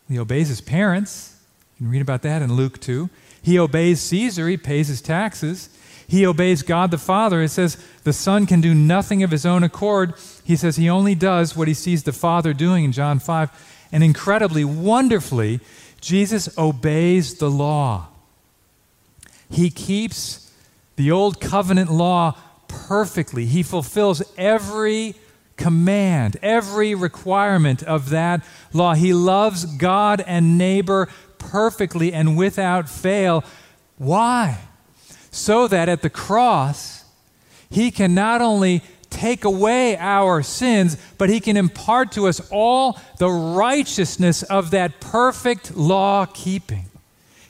He 0.08 0.18
obeys 0.18 0.48
his 0.48 0.60
parents. 0.60 1.36
You 1.78 1.86
can 1.86 1.92
read 1.92 2.02
about 2.02 2.22
that 2.22 2.42
in 2.42 2.54
Luke 2.54 2.80
2. 2.80 3.10
He 3.42 3.58
obeys 3.58 4.00
Caesar, 4.00 4.48
he 4.48 4.56
pays 4.56 4.88
his 4.88 5.00
taxes. 5.00 5.70
He 6.08 6.26
obeys 6.26 6.62
God 6.62 6.90
the 6.90 6.98
Father. 6.98 7.42
It 7.42 7.50
says 7.50 7.76
the 8.02 8.14
Son 8.14 8.46
can 8.46 8.62
do 8.62 8.74
nothing 8.74 9.22
of 9.22 9.30
his 9.30 9.44
own 9.44 9.62
accord. 9.62 10.14
He 10.42 10.56
says 10.56 10.76
he 10.76 10.88
only 10.88 11.14
does 11.14 11.54
what 11.54 11.68
he 11.68 11.74
sees 11.74 12.02
the 12.02 12.14
Father 12.14 12.54
doing 12.54 12.84
in 12.84 12.92
John 12.92 13.18
5. 13.18 13.86
And 13.92 14.02
incredibly, 14.02 14.64
wonderfully, 14.64 15.60
Jesus 16.00 16.56
obeys 16.56 17.34
the 17.34 17.50
law. 17.50 18.08
He 19.50 19.68
keeps 19.68 20.50
the 20.96 21.10
old 21.10 21.42
covenant 21.42 21.92
law 21.92 22.36
perfectly. 22.68 23.44
He 23.44 23.62
fulfills 23.62 24.22
every 24.38 25.14
command, 25.58 26.38
every 26.42 26.94
requirement 26.94 27.82
of 27.82 28.10
that 28.10 28.42
law. 28.72 28.94
He 28.94 29.12
loves 29.12 29.66
God 29.66 30.22
and 30.26 30.56
neighbor 30.56 31.08
perfectly 31.38 32.12
and 32.12 32.36
without 32.36 32.88
fail. 32.88 33.44
Why? 33.96 34.58
So 35.30 35.68
that 35.68 35.88
at 35.88 36.02
the 36.02 36.10
cross, 36.10 37.04
he 37.70 37.90
can 37.90 38.14
not 38.14 38.40
only 38.40 38.82
take 39.10 39.44
away 39.44 39.96
our 39.96 40.42
sins, 40.42 40.96
but 41.16 41.28
He 41.28 41.40
can 41.40 41.56
impart 41.56 42.12
to 42.12 42.26
us 42.26 42.40
all 42.50 42.98
the 43.18 43.30
righteousness 43.30 44.42
of 44.42 44.70
that 44.70 45.00
perfect 45.00 45.76
law 45.76 46.26
keeping. 46.26 46.84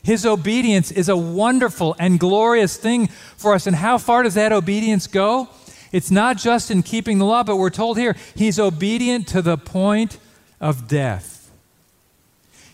His 0.01 0.25
obedience 0.25 0.91
is 0.91 1.09
a 1.09 1.17
wonderful 1.17 1.95
and 1.99 2.19
glorious 2.19 2.77
thing 2.77 3.07
for 3.37 3.53
us. 3.53 3.67
And 3.67 3.75
how 3.75 3.97
far 3.97 4.23
does 4.23 4.35
that 4.35 4.51
obedience 4.51 5.07
go? 5.07 5.49
It's 5.91 6.11
not 6.11 6.37
just 6.37 6.69
in 6.69 6.83
keeping 6.83 7.17
the 7.17 7.25
law, 7.25 7.43
but 7.43 7.57
we're 7.57 7.69
told 7.69 7.97
here 7.97 8.15
He's 8.35 8.59
obedient 8.59 9.27
to 9.29 9.41
the 9.41 9.57
point 9.57 10.17
of 10.59 10.87
death. 10.87 11.51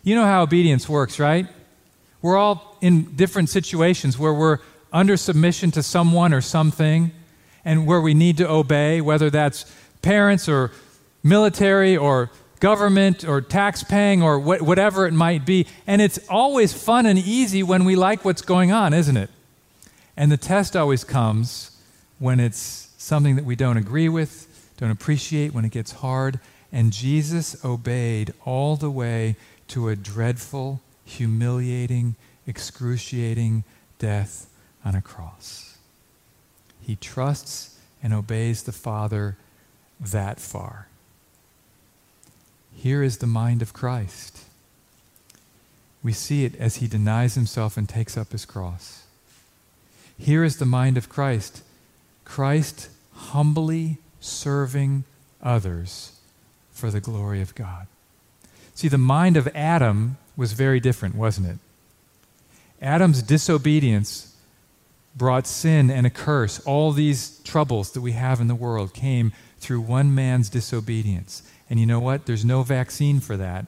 You 0.04 0.16
know 0.16 0.26
how 0.26 0.44
obedience 0.44 0.88
works, 0.88 1.20
right? 1.20 1.48
We're 2.22 2.38
all 2.38 2.78
in 2.82 3.16
different 3.16 3.50
situations 3.50 4.18
where 4.18 4.34
we're 4.34 4.60
under 4.92 5.18
submission 5.18 5.72
to 5.72 5.84
someone 5.84 6.34
or 6.34 6.42
something 6.42 7.12
and 7.64 7.88
where 7.88 8.02
we 8.02 8.14
need 8.14 8.38
to 8.38 8.50
obey, 8.50 9.02
whether 9.02 9.30
that's 9.30 9.66
parents 10.02 10.48
or 10.48 10.72
military 11.24 11.98
or 11.98 12.30
government 12.60 13.26
or 13.26 13.42
tax 13.42 13.84
paying 13.84 14.22
or 14.22 14.40
wh- 14.40 14.62
whatever 14.62 15.08
it 15.08 15.14
might 15.14 15.46
be. 15.46 15.68
And 15.86 16.02
it's 16.02 16.20
always 16.30 16.72
fun 16.74 17.06
and 17.06 17.20
easy 17.20 17.64
when 17.64 17.86
we 17.86 17.96
like 17.96 18.24
what's 18.24 18.42
going 18.42 18.72
on, 18.72 18.94
isn't 18.94 19.18
it? 19.18 19.30
And 20.16 20.32
the 20.32 20.38
test 20.38 20.76
always 20.76 21.04
comes 21.04 21.72
when 22.20 22.40
it's 22.40 22.85
something 23.06 23.36
that 23.36 23.46
we 23.46 23.56
don't 23.56 23.78
agree 23.78 24.10
with, 24.10 24.74
don't 24.78 24.90
appreciate, 24.90 25.54
when 25.54 25.64
it 25.64 25.72
gets 25.72 25.92
hard. 25.92 26.40
And 26.72 26.92
Jesus 26.92 27.64
obeyed 27.64 28.34
all 28.46 28.78
the 28.78 28.90
way 28.90 29.36
to 29.68 29.90
a 29.90 29.96
dreadful, 29.96 30.82
humiliating, 31.06 32.16
excruciating 32.48 33.64
death 34.00 34.50
on 34.84 34.96
a 34.96 35.04
cross. 35.04 35.78
He 36.82 36.96
trusts 36.96 37.78
and 38.02 38.12
obeys 38.12 38.64
the 38.64 38.72
Father 38.72 39.38
that 40.00 40.40
far. 40.40 40.88
Here 42.76 43.04
is 43.04 43.20
the 43.20 43.28
mind 43.28 43.62
of 43.62 43.72
Christ. 43.72 44.46
We 46.02 46.12
see 46.12 46.44
it 46.44 46.56
as 46.56 46.78
he 46.78 46.88
denies 46.88 47.36
himself 47.36 47.78
and 47.78 47.88
takes 47.88 48.18
up 48.18 48.32
his 48.32 48.46
cross. 48.46 49.04
Here 50.18 50.44
is 50.44 50.58
the 50.58 50.66
mind 50.66 50.98
of 50.98 51.08
Christ. 51.08 51.62
Christ 52.26 52.90
humbly 53.16 53.98
serving 54.20 55.04
others 55.42 56.20
for 56.72 56.92
the 56.92 57.00
glory 57.00 57.42
of 57.42 57.56
God. 57.56 57.88
See, 58.74 58.88
the 58.88 58.98
mind 58.98 59.38
of 59.38 59.48
Adam 59.56 60.18
was 60.36 60.54
very 60.54 60.80
different, 60.80 61.16
wasn't 61.16 61.48
it? 61.48 61.58
Adam's 62.82 63.22
disobedience 63.22 64.36
brought 65.16 65.48
sin 65.48 65.90
and 65.90 66.06
a 66.06 66.10
curse. 66.10 66.60
All 66.66 66.92
these 66.92 67.40
troubles 67.44 67.92
that 67.92 68.02
we 68.02 68.12
have 68.12 68.42
in 68.42 68.48
the 68.48 68.56
world 68.56 68.94
came 68.94 69.32
through 69.60 69.82
one 69.82 70.14
man's 70.14 70.50
disobedience. 70.50 71.42
And 71.70 71.80
you 71.80 71.86
know 71.86 72.02
what? 72.02 72.26
There's 72.26 72.44
no 72.44 72.64
vaccine 72.64 73.22
for 73.22 73.38
that. 73.38 73.66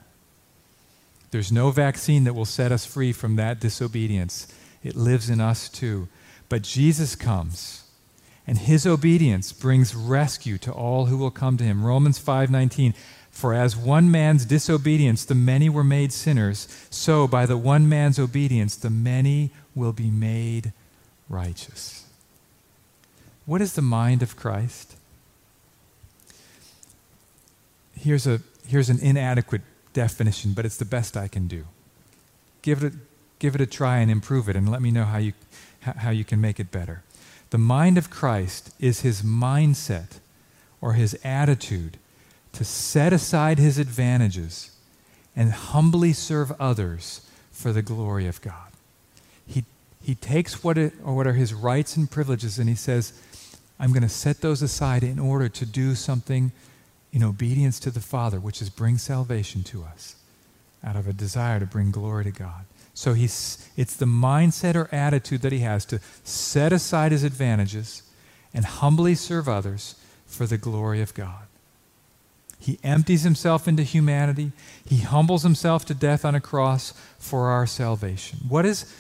There's 1.32 1.52
no 1.52 1.72
vaccine 1.72 2.26
that 2.26 2.34
will 2.34 2.46
set 2.46 2.72
us 2.72 2.86
free 2.86 3.14
from 3.14 3.38
that 3.38 3.60
disobedience. 3.60 4.48
It 4.84 4.96
lives 4.96 5.30
in 5.30 5.40
us 5.40 5.70
too. 5.70 6.08
But 6.50 6.62
Jesus 6.62 7.16
comes 7.16 7.87
and 8.48 8.58
his 8.58 8.88
obedience 8.88 9.52
brings 9.52 9.94
rescue 9.94 10.58
to 10.60 10.72
all 10.72 11.08
who 11.08 11.18
will 11.18 11.32
come 11.32 11.58
to 11.58 11.66
him. 11.66 11.86
Romans 11.86 12.18
5:19 12.18 12.94
For 13.30 13.54
as 13.54 13.76
one 13.76 14.10
man's 14.10 14.46
disobedience 14.46 15.26
the 15.26 15.36
many 15.36 15.70
were 15.70 15.84
made 15.84 16.14
sinners, 16.14 16.68
so 16.90 17.28
by 17.28 17.46
the 17.46 17.58
one 17.58 17.90
man's 17.90 18.18
obedience 18.18 18.76
the 18.76 18.90
many 18.90 19.52
will 19.76 19.94
be 19.94 20.10
made 20.10 20.72
righteous. 21.30 22.06
What 23.46 23.62
is 23.62 23.74
the 23.74 23.82
mind 23.82 24.24
of 24.24 24.36
Christ? 24.36 24.96
Here's, 27.96 28.28
a, 28.28 28.42
here's 28.68 28.90
an 28.90 29.00
inadequate 29.00 29.64
definition, 29.94 30.54
but 30.54 30.66
it's 30.66 30.78
the 30.78 30.86
best 30.86 31.18
I 31.18 31.28
can 31.28 31.48
do. 31.48 31.66
Give 32.62 32.84
it, 32.84 32.94
a, 32.94 32.98
give 33.40 33.56
it 33.56 33.62
a 33.62 33.66
try 33.66 33.98
and 33.98 34.12
improve 34.12 34.48
it, 34.50 34.56
and 34.56 34.70
let 34.70 34.82
me 34.82 34.92
know 34.92 35.06
how 35.06 35.18
you, 35.18 35.34
how 35.82 36.12
you 36.12 36.24
can 36.24 36.40
make 36.40 36.60
it 36.60 36.72
better. 36.72 37.04
The 37.50 37.58
mind 37.58 37.98
of 37.98 38.10
Christ 38.10 38.74
is 38.80 39.02
his 39.02 39.22
mindset 39.22 40.20
or 40.82 40.94
his 40.94 41.18
attitude 41.24 41.98
to 42.54 42.64
set 42.64 43.14
aside 43.14 43.58
his 43.58 43.78
advantages 43.78 44.72
and 45.36 45.52
humbly 45.52 46.14
serve 46.14 46.52
others 46.60 47.22
for 47.52 47.72
the 47.72 47.82
glory 47.82 48.28
of 48.28 48.42
God. 48.42 48.72
He 49.46 49.64
he 50.02 50.16
takes 50.16 50.64
what, 50.64 50.78
it, 50.78 50.94
or 51.04 51.16
what 51.16 51.28
are 51.28 51.34
his 51.34 51.54
rights 51.54 51.98
and 51.98 52.10
privileges 52.10 52.60
and 52.60 52.70
he 52.70 52.76
says, 52.76 53.14
I'm 53.80 53.92
going 53.92 54.04
to 54.04 54.10
set 54.10 54.42
those 54.42 54.62
aside 54.62 55.04
in 55.04 55.20
order 55.20 55.50
to 55.50 55.66
do 55.66 55.96
something 55.96 56.52
in 57.12 57.24
obedience 57.24 57.80
to 57.82 57.92
the 57.92 58.00
Father, 58.00 58.40
which 58.40 58.62
is 58.62 58.70
bring 58.70 58.98
salvation 58.98 59.64
to 59.64 59.84
us 59.84 60.16
out 60.84 60.96
of 60.96 61.08
a 61.08 61.14
desire 61.14 61.60
to 61.60 61.66
bring 61.66 61.92
glory 61.92 62.24
to 62.24 62.32
God. 62.32 62.66
So 62.98 63.14
he's, 63.14 63.70
it's 63.78 63.96
the 63.96 64.08
mindset 64.08 64.74
or 64.74 64.90
attitude 64.92 65.44
that 65.44 65.52
he 65.52 65.60
has 65.60 65.86
to 65.86 66.00
set 66.24 66.74
aside 66.74 67.12
his 67.12 67.24
advantages 67.24 68.02
and 68.56 68.66
humbly 68.66 69.14
serve 69.14 69.48
others 69.48 69.94
for 70.26 70.48
the 70.48 70.58
glory 70.58 71.00
of 71.00 71.14
God. 71.14 71.46
He 72.60 72.80
empties 72.84 73.22
himself 73.22 73.68
into 73.68 73.84
humanity. 73.84 74.52
He 74.84 75.02
humbles 75.02 75.44
himself 75.44 75.86
to 75.86 75.94
death 75.94 76.26
on 76.26 76.34
a 76.34 76.42
cross 76.42 76.92
for 77.20 77.50
our 77.50 77.68
salvation. 77.68 78.40
What 78.50 78.66
is, 78.66 78.92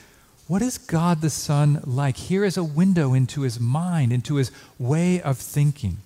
what 0.46 0.62
is 0.62 0.78
God 0.78 1.22
the 1.22 1.32
Son 1.32 1.82
like? 1.84 2.18
Here 2.18 2.46
is 2.46 2.56
a 2.56 2.64
window 2.64 3.16
into 3.16 3.42
his 3.42 3.60
mind, 3.60 4.14
into 4.14 4.36
his 4.36 4.52
way 4.78 5.20
of 5.20 5.40
thinking. 5.40 5.98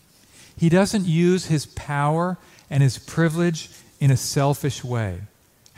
He 0.55 0.69
doesn't 0.69 1.07
use 1.07 1.47
his 1.47 1.65
power 1.65 2.37
and 2.69 2.81
his 2.81 2.97
privilege 2.97 3.69
in 3.99 4.11
a 4.11 4.17
selfish 4.17 4.81
way. 4.81 5.23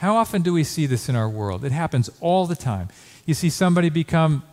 How 0.03 0.17
often 0.17 0.41
do 0.41 0.51
we 0.51 0.65
see 0.65 0.85
this 0.85 1.07
in 1.07 1.15
our 1.15 1.29
world? 1.29 1.63
It 1.63 1.71
happens 1.71 2.09
all 2.19 2.45
the 2.45 2.57
time. 2.57 2.89
You 3.25 3.33
see 3.33 3.49
somebody 3.49 3.89
become 3.89 4.43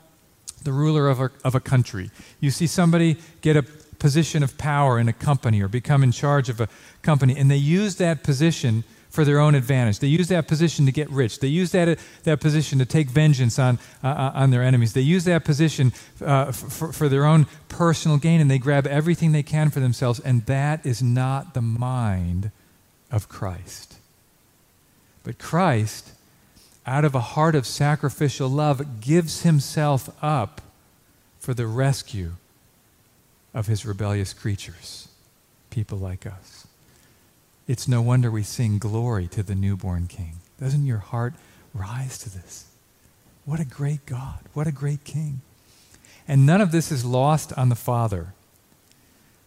the 0.63 0.71
ruler 0.71 1.09
of 1.09 1.19
a, 1.19 1.33
of 1.43 1.57
a 1.57 1.61
country, 1.61 2.13
you 2.39 2.53
see 2.53 2.69
somebody 2.69 3.17
get 3.41 3.57
a 3.57 3.65
position 3.99 4.45
of 4.45 4.57
power 4.59 4.97
in 4.97 5.09
a 5.09 5.13
company 5.13 5.61
or 5.61 5.67
become 5.67 6.05
in 6.05 6.13
charge 6.13 6.49
of 6.49 6.61
a 6.61 6.69
company, 7.03 7.37
and 7.37 7.51
they 7.51 7.57
use 7.57 7.97
that 7.97 8.23
position 8.23 8.85
for 9.09 9.25
their 9.25 9.41
own 9.41 9.57
advantage. 9.57 9.99
They 9.99 10.07
use 10.07 10.29
that 10.29 10.47
position 10.47 10.87
to 10.87 10.93
get 10.93 11.11
rich. 11.11 11.41
They 11.41 11.49
use 11.49 11.73
that, 11.73 11.99
that 12.23 12.41
position 12.41 12.79
to 12.79 12.87
take 12.87 13.09
vengeance 13.09 13.59
on, 13.59 13.81
uh, 14.05 14.07
uh 14.07 14.33
on 14.37 14.51
their 14.51 14.63
enemies. 14.63 14.93
They 14.93 15.01
use 15.01 15.25
that 15.25 15.45
position 15.45 15.93
uh, 16.25 16.53
for, 16.53 16.93
for 16.93 17.09
their 17.09 17.25
own 17.25 17.49
personal 17.69 18.19
gain, 18.19 18.41
and 18.41 18.49
they 18.49 18.59
grab 18.59 18.87
everything 18.87 19.33
they 19.33 19.43
can 19.43 19.71
for 19.71 19.81
themselves. 19.81 20.21
And 20.21 20.47
that 20.47 20.87
is 20.87 21.03
not 21.03 21.55
the 21.55 21.63
mind 21.63 22.53
of 23.11 23.29
Christ. 23.29 23.90
But 25.23 25.39
Christ, 25.39 26.13
out 26.87 27.05
of 27.05 27.15
a 27.15 27.21
heart 27.21 27.55
of 27.55 27.67
sacrificial 27.67 28.49
love, 28.49 29.01
gives 29.01 29.43
himself 29.43 30.09
up 30.23 30.61
for 31.39 31.55
the 31.55 31.67
rescue 31.67 32.33
of 33.53 33.67
his 33.67 33.85
rebellious 33.85 34.33
creatures, 34.33 35.09
people 35.71 35.99
like 35.99 36.27
us. 36.27 36.67
It's 37.67 37.87
no 37.87 38.03
wonder 38.03 38.31
we 38.31 38.43
sing 38.43 38.79
glory 38.79 39.29
to 39.29 39.43
the 39.43 39.55
newborn 39.55 40.07
King. 40.07 40.35
Doesn't 40.61 40.87
your 40.87 40.99
heart 40.99 41.35
rise 41.73 42.19
to 42.19 42.31
this? 42.31 42.67
What 43.45 43.61
a 43.61 43.65
great 43.65 44.07
God. 44.07 44.41
What 44.55 44.67
a 44.67 44.73
great 44.73 45.05
King. 45.05 45.41
And 46.27 46.47
none 46.47 46.61
of 46.61 46.73
this 46.73 46.93
is 46.93 47.05
lost 47.05 47.53
on 47.55 47.69
the 47.69 47.75
Father, 47.75 48.35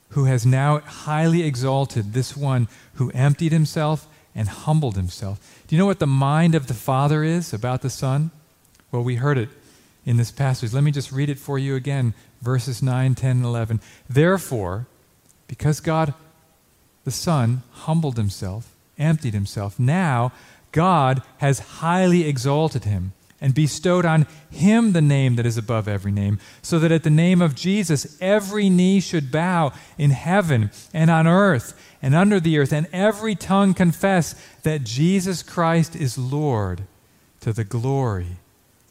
who 0.10 0.26
has 0.26 0.46
now 0.46 0.80
highly 0.80 1.44
exalted 1.44 2.14
this 2.14 2.36
one 2.36 2.68
who 2.96 3.12
emptied 3.12 3.52
himself 3.52 4.08
and 4.36 4.48
humbled 4.50 4.96
himself. 4.96 5.64
Do 5.68 5.76
you 5.76 5.80
know 5.80 5.86
what 5.86 6.00
the 6.00 6.08
mind 6.08 6.56
of 6.56 6.68
the 6.68 6.74
Father 6.74 7.24
is 7.24 7.54
about 7.54 7.82
the 7.82 7.90
Son? 7.90 8.32
Well, 8.92 9.04
we 9.04 9.16
heard 9.16 9.38
it 9.38 9.50
in 10.06 10.18
this 10.18 10.32
passage. 10.32 10.74
Let 10.74 10.84
me 10.84 10.92
just 10.92 11.12
read 11.12 11.30
it 11.30 11.40
for 11.40 11.58
you 11.58 11.76
again 11.76 12.14
verses 12.42 12.84
9, 12.84 13.16
10, 13.16 13.32
and 13.38 13.46
11. 13.46 13.80
Therefore, 14.10 14.86
because 15.48 15.80
God 15.80 16.14
the 17.06 17.12
Son 17.12 17.64
humbled 17.72 18.18
himself, 18.18 18.76
emptied 18.98 19.34
himself, 19.34 19.80
now 19.80 20.32
God 20.72 21.22
has 21.38 21.60
highly 21.60 22.28
exalted 22.28 22.84
him 22.84 23.14
and 23.44 23.54
bestowed 23.54 24.06
on 24.06 24.26
him 24.50 24.94
the 24.94 25.02
name 25.02 25.36
that 25.36 25.46
is 25.46 25.58
above 25.58 25.86
every 25.86 26.14
name, 26.14 26.40
so 26.62 26.80
that 26.80 26.94
at 26.94 27.04
the 27.04 27.10
name 27.10 27.42
of 27.42 27.56
Jesus 27.56 28.18
every 28.22 28.70
knee 28.70 29.02
should 29.02 29.34
bow 29.34 29.74
in 29.98 30.12
heaven 30.12 30.72
and 30.94 31.12
on 31.12 31.28
earth 31.28 31.78
and 32.02 32.16
under 32.16 32.40
the 32.40 32.58
earth, 32.58 32.72
and 32.72 32.88
every 32.94 33.36
tongue 33.36 33.74
confess 33.74 34.34
that 34.64 34.86
Jesus 34.86 35.44
Christ 35.44 35.94
is 35.94 36.18
Lord 36.18 36.84
to 37.42 37.52
the 37.52 37.66
glory 37.66 38.38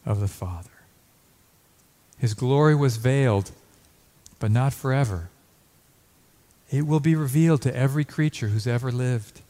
of 0.04 0.20
the 0.20 0.28
Father. 0.28 0.68
His 2.18 2.34
glory 2.34 2.74
was 2.74 2.98
veiled, 2.98 3.52
but 4.38 4.50
not 4.50 4.74
forever. 4.74 5.30
It 6.70 6.86
will 6.86 7.00
be 7.00 7.14
revealed 7.14 7.62
to 7.62 7.74
every 7.74 8.04
creature 8.04 8.48
who's 8.48 8.66
ever 8.66 8.92
lived. 8.92 9.40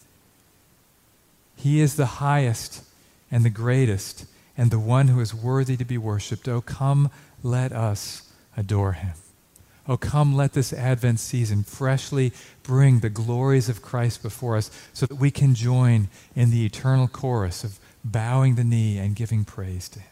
He 1.57 1.81
is 1.81 1.97
the 1.97 2.07
highest 2.07 2.85
and 3.33 3.45
the 3.45 3.51
greatest 3.51 4.27
and 4.57 4.71
the 4.71 4.79
one 4.79 5.09
who 5.09 5.21
is 5.21 5.35
worthy 5.35 5.77
to 5.77 5.85
be 5.85 5.99
worshiped. 5.99 6.49
Oh, 6.49 6.61
come, 6.61 7.11
let 7.43 7.73
us 7.73 8.23
adore 8.57 8.93
him. 8.93 9.15
Oh, 9.88 9.97
come, 9.97 10.37
let 10.37 10.53
this 10.53 10.73
Advent 10.73 11.19
season 11.19 11.65
freshly 11.65 12.33
bring 12.62 13.01
the 13.01 13.11
glories 13.11 13.69
of 13.69 13.83
Christ 13.83 14.23
before 14.23 14.57
us 14.57 14.71
so 14.93 15.07
that 15.07 15.17
we 15.17 15.31
can 15.31 15.55
join 15.55 16.09
in 16.37 16.51
the 16.51 16.65
eternal 16.65 17.09
chorus 17.09 17.65
of 17.65 17.81
bowing 18.05 18.55
the 18.55 18.65
knee 18.65 18.99
and 18.99 19.17
giving 19.17 19.45
praise 19.45 19.88
to 19.91 20.01
him. 20.01 20.09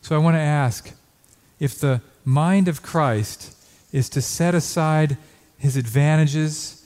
So 0.00 0.14
I 0.14 0.18
want 0.18 0.36
to 0.36 0.40
ask 0.40 0.92
if 1.58 1.78
the 1.78 2.00
mind 2.24 2.68
of 2.68 2.82
Christ 2.82 3.54
is 3.92 4.08
to 4.10 4.22
set 4.22 4.54
aside 4.54 5.18
his 5.58 5.76
advantages 5.76 6.79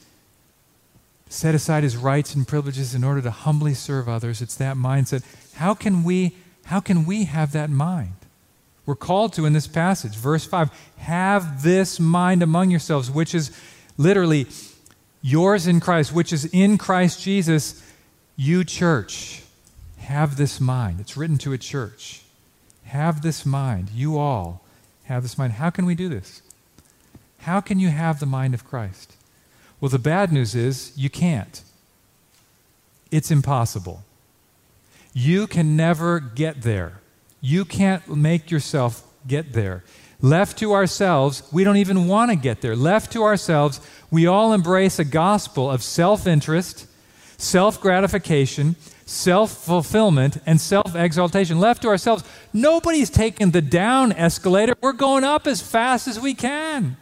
set 1.34 1.54
aside 1.54 1.82
his 1.82 1.96
rights 1.96 2.34
and 2.34 2.46
privileges 2.46 2.94
in 2.94 3.02
order 3.02 3.20
to 3.20 3.30
humbly 3.30 3.74
serve 3.74 4.08
others. 4.08 4.40
It's 4.40 4.54
that 4.54 4.76
mindset. 4.76 5.24
How 5.54 5.74
can 5.74 6.04
we, 6.04 6.36
how 6.66 6.78
can 6.78 7.04
we 7.04 7.24
have 7.24 7.50
that 7.52 7.70
mind? 7.70 8.14
We're 8.86 8.94
called 8.94 9.32
to 9.32 9.44
in 9.44 9.52
this 9.52 9.66
passage, 9.66 10.14
verse 10.14 10.44
5 10.44 10.70
have 10.98 11.62
this 11.62 11.98
mind 11.98 12.42
among 12.42 12.70
yourselves, 12.70 13.10
which 13.10 13.34
is 13.34 13.50
literally 13.98 14.46
yours 15.22 15.66
in 15.66 15.80
Christ, 15.80 16.12
which 16.12 16.32
is 16.32 16.44
in 16.46 16.78
Christ 16.78 17.20
Jesus, 17.20 17.82
you 18.36 18.62
church. 18.62 19.42
Have 19.98 20.36
this 20.36 20.60
mind. 20.60 21.00
It's 21.00 21.16
written 21.16 21.38
to 21.38 21.52
a 21.52 21.58
church. 21.58 22.22
Have 22.84 23.22
this 23.22 23.44
mind. 23.44 23.90
You 23.92 24.18
all 24.18 24.62
have 25.04 25.22
this 25.22 25.36
mind. 25.36 25.54
How 25.54 25.70
can 25.70 25.84
we 25.84 25.94
do 25.94 26.08
this? 26.08 26.42
How 27.38 27.60
can 27.60 27.80
you 27.80 27.88
have 27.88 28.20
the 28.20 28.26
mind 28.26 28.54
of 28.54 28.64
Christ? 28.64 29.16
Well, 29.84 29.90
the 29.90 29.98
bad 29.98 30.32
news 30.32 30.54
is 30.54 30.94
you 30.96 31.10
can't. 31.10 31.60
It's 33.10 33.30
impossible. 33.30 34.02
You 35.12 35.46
can 35.46 35.76
never 35.76 36.20
get 36.20 36.62
there. 36.62 37.02
You 37.42 37.66
can't 37.66 38.08
make 38.08 38.50
yourself 38.50 39.06
get 39.26 39.52
there. 39.52 39.84
Left 40.22 40.56
to 40.60 40.72
ourselves, 40.72 41.42
we 41.52 41.64
don't 41.64 41.76
even 41.76 42.08
want 42.08 42.30
to 42.30 42.34
get 42.34 42.62
there. 42.62 42.74
Left 42.74 43.12
to 43.12 43.24
ourselves, 43.24 43.78
we 44.10 44.26
all 44.26 44.54
embrace 44.54 44.98
a 44.98 45.04
gospel 45.04 45.70
of 45.70 45.82
self 45.82 46.26
interest, 46.26 46.86
self 47.36 47.78
gratification, 47.78 48.76
self 49.04 49.50
fulfillment, 49.66 50.38
and 50.46 50.58
self 50.58 50.96
exaltation. 50.96 51.60
Left 51.60 51.82
to 51.82 51.88
ourselves, 51.88 52.24
nobody's 52.54 53.10
taking 53.10 53.50
the 53.50 53.60
down 53.60 54.12
escalator. 54.12 54.76
We're 54.80 54.92
going 54.94 55.24
up 55.24 55.46
as 55.46 55.60
fast 55.60 56.08
as 56.08 56.18
we 56.18 56.32
can. 56.32 56.96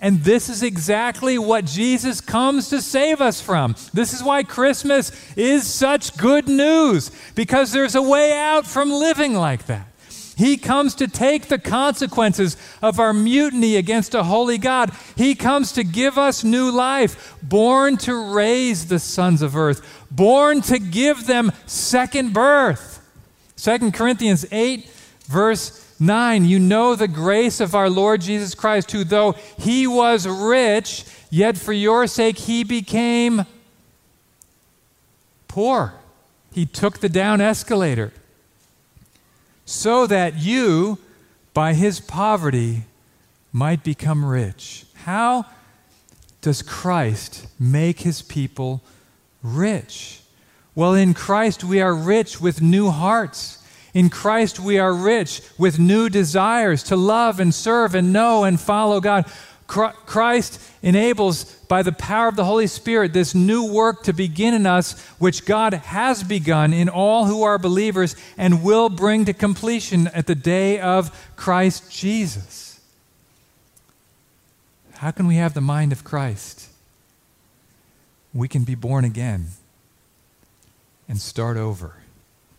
And 0.00 0.22
this 0.22 0.48
is 0.48 0.62
exactly 0.62 1.38
what 1.38 1.64
Jesus 1.64 2.20
comes 2.20 2.68
to 2.68 2.80
save 2.80 3.20
us 3.20 3.40
from. 3.40 3.74
This 3.92 4.12
is 4.12 4.22
why 4.22 4.44
Christmas 4.44 5.10
is 5.36 5.66
such 5.66 6.16
good 6.16 6.48
news, 6.48 7.10
because 7.34 7.72
there's 7.72 7.96
a 7.96 8.02
way 8.02 8.38
out 8.38 8.66
from 8.66 8.90
living 8.90 9.34
like 9.34 9.66
that. 9.66 9.88
He 10.36 10.56
comes 10.56 10.94
to 10.96 11.08
take 11.08 11.48
the 11.48 11.58
consequences 11.58 12.56
of 12.80 13.00
our 13.00 13.12
mutiny 13.12 13.74
against 13.74 14.14
a 14.14 14.22
holy 14.22 14.56
God. 14.56 14.92
He 15.16 15.34
comes 15.34 15.72
to 15.72 15.82
give 15.82 16.16
us 16.16 16.44
new 16.44 16.70
life, 16.70 17.36
born 17.42 17.96
to 17.98 18.32
raise 18.32 18.86
the 18.86 19.00
sons 19.00 19.42
of 19.42 19.56
earth, 19.56 20.06
born 20.12 20.60
to 20.62 20.78
give 20.78 21.26
them 21.26 21.50
second 21.66 22.32
birth. 22.32 23.04
2 23.56 23.90
Corinthians 23.90 24.46
8, 24.52 24.88
verse 25.26 25.87
9, 26.00 26.44
you 26.44 26.58
know 26.58 26.94
the 26.94 27.08
grace 27.08 27.60
of 27.60 27.74
our 27.74 27.90
Lord 27.90 28.20
Jesus 28.20 28.54
Christ, 28.54 28.92
who 28.92 29.04
though 29.04 29.32
he 29.58 29.86
was 29.86 30.26
rich, 30.26 31.04
yet 31.30 31.58
for 31.58 31.72
your 31.72 32.06
sake 32.06 32.38
he 32.38 32.62
became 32.62 33.44
poor. 35.48 35.94
He 36.52 36.66
took 36.66 36.98
the 36.98 37.08
down 37.08 37.40
escalator 37.40 38.12
so 39.64 40.06
that 40.06 40.38
you, 40.38 40.98
by 41.52 41.74
his 41.74 42.00
poverty, 42.00 42.84
might 43.52 43.82
become 43.82 44.24
rich. 44.24 44.86
How 45.04 45.46
does 46.40 46.62
Christ 46.62 47.46
make 47.58 48.00
his 48.00 48.22
people 48.22 48.82
rich? 49.42 50.20
Well, 50.74 50.94
in 50.94 51.12
Christ 51.12 51.64
we 51.64 51.80
are 51.80 51.94
rich 51.94 52.40
with 52.40 52.62
new 52.62 52.90
hearts 52.90 53.57
in 53.98 54.10
Christ, 54.10 54.60
we 54.60 54.78
are 54.78 54.94
rich 54.94 55.42
with 55.58 55.80
new 55.80 56.08
desires 56.08 56.84
to 56.84 56.94
love 56.94 57.40
and 57.40 57.52
serve 57.52 57.96
and 57.96 58.12
know 58.12 58.44
and 58.44 58.60
follow 58.60 59.00
God. 59.00 59.26
Christ 59.66 60.62
enables, 60.82 61.46
by 61.66 61.82
the 61.82 61.90
power 61.90 62.28
of 62.28 62.36
the 62.36 62.44
Holy 62.44 62.68
Spirit, 62.68 63.12
this 63.12 63.34
new 63.34 63.72
work 63.72 64.04
to 64.04 64.12
begin 64.12 64.54
in 64.54 64.66
us, 64.66 64.96
which 65.18 65.44
God 65.44 65.74
has 65.74 66.22
begun 66.22 66.72
in 66.72 66.88
all 66.88 67.24
who 67.24 67.42
are 67.42 67.58
believers 67.58 68.14
and 68.36 68.62
will 68.62 68.88
bring 68.88 69.24
to 69.24 69.32
completion 69.32 70.06
at 70.06 70.28
the 70.28 70.36
day 70.36 70.78
of 70.78 71.10
Christ 71.34 71.90
Jesus. 71.90 72.80
How 74.98 75.10
can 75.10 75.26
we 75.26 75.34
have 75.34 75.54
the 75.54 75.60
mind 75.60 75.90
of 75.90 76.04
Christ? 76.04 76.68
We 78.32 78.46
can 78.46 78.62
be 78.62 78.76
born 78.76 79.04
again 79.04 79.48
and 81.08 81.18
start 81.18 81.56
over 81.56 81.97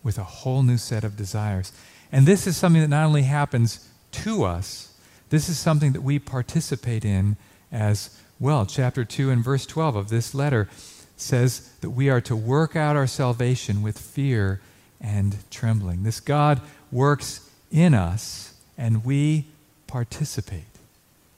with 0.02 0.18
a 0.18 0.24
whole 0.24 0.62
new 0.62 0.78
set 0.78 1.04
of 1.04 1.16
desires. 1.16 1.72
And 2.12 2.26
this 2.26 2.46
is 2.46 2.56
something 2.56 2.82
that 2.82 2.88
not 2.88 3.06
only 3.06 3.22
happens 3.22 3.88
to 4.12 4.44
us, 4.44 4.94
this 5.30 5.48
is 5.48 5.58
something 5.58 5.92
that 5.92 6.02
we 6.02 6.18
participate 6.18 7.04
in 7.04 7.36
as 7.70 8.18
well. 8.38 8.66
Chapter 8.66 9.04
2 9.04 9.30
and 9.30 9.44
verse 9.44 9.66
12 9.66 9.96
of 9.96 10.08
this 10.08 10.34
letter 10.34 10.68
says 11.16 11.72
that 11.82 11.90
we 11.90 12.08
are 12.08 12.20
to 12.22 12.34
work 12.34 12.74
out 12.74 12.96
our 12.96 13.06
salvation 13.06 13.82
with 13.82 13.98
fear 13.98 14.60
and 15.00 15.36
trembling. 15.50 16.02
This 16.02 16.20
God 16.20 16.60
works 16.90 17.48
in 17.70 17.94
us, 17.94 18.54
and 18.76 19.04
we 19.04 19.46
participate. 19.86 20.64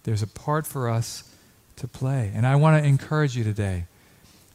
There's 0.05 0.23
a 0.23 0.27
part 0.27 0.67
for 0.67 0.89
us 0.89 1.25
to 1.77 1.87
play. 1.87 2.33
And 2.35 2.47
I 2.47 2.57
want 2.57 2.83
to 2.83 2.89
encourage 2.89 3.37
you 3.37 3.45
today 3.45 3.85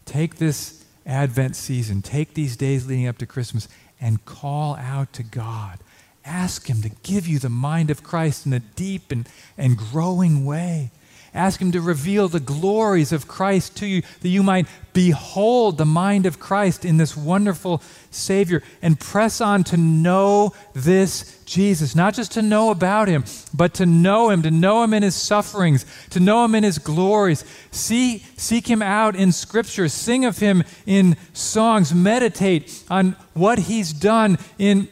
take 0.06 0.38
this 0.38 0.86
Advent 1.06 1.56
season, 1.56 2.02
take 2.02 2.34
these 2.34 2.58
days 2.58 2.88
leading 2.88 3.08
up 3.08 3.18
to 3.18 3.26
Christmas, 3.26 3.68
and 4.00 4.26
call 4.26 4.76
out 4.76 5.14
to 5.14 5.24
God. 5.24 5.80
Ask 6.26 6.68
Him 6.68 6.82
to 6.82 6.90
give 7.04 7.28
you 7.28 7.40
the 7.40 7.50
mind 7.50 7.90
of 7.90 8.04
Christ 8.04 8.46
in 8.46 8.54
a 8.54 8.60
deep 8.60 9.12
and, 9.12 9.28
and 9.58 9.78
growing 9.78 10.46
way. 10.46 10.92
Ask 11.34 11.62
Him 11.62 11.72
to 11.74 11.82
reveal 11.82 12.28
the 12.28 12.40
glories 12.40 13.12
of 13.12 13.28
Christ 13.28 13.78
to 13.78 13.86
you, 13.86 14.02
that 14.22 14.30
you 14.30 14.44
might 14.44 14.68
behold 14.94 15.78
the 15.78 15.86
mind 15.86 16.26
of 16.26 16.40
Christ 16.40 16.84
in 16.84 16.98
this 16.98 17.16
wonderful 17.16 17.82
Savior 18.10 18.64
and 18.82 19.00
press 19.00 19.40
on 19.40 19.64
to 19.66 19.78
know 19.78 20.54
this 20.74 21.44
Jesus. 21.46 21.96
Not 21.96 22.14
just 22.14 22.32
to 22.34 22.42
know 22.42 22.72
about 22.72 23.08
Him, 23.08 23.24
but 23.54 23.74
to 23.76 23.86
know 23.86 24.30
Him, 24.30 24.42
to 24.42 24.52
know 24.52 24.84
Him 24.84 24.94
in 24.94 25.04
His 25.04 25.16
sufferings, 25.16 25.86
to 26.10 26.20
know 26.20 26.44
Him 26.46 26.56
in 26.56 26.64
His 26.64 26.80
glories. 26.80 27.46
See, 27.72 28.20
seek 28.38 28.68
Him 28.68 28.82
out 28.82 29.16
in 29.16 29.32
Scripture, 29.32 29.88
sing 29.88 30.26
of 30.26 30.40
Him 30.40 30.64
in 30.86 31.16
songs, 31.34 31.94
meditate 31.94 32.84
on 32.90 33.16
what 33.34 33.60
He's 33.60 33.94
done 33.94 34.38
in 34.58 34.90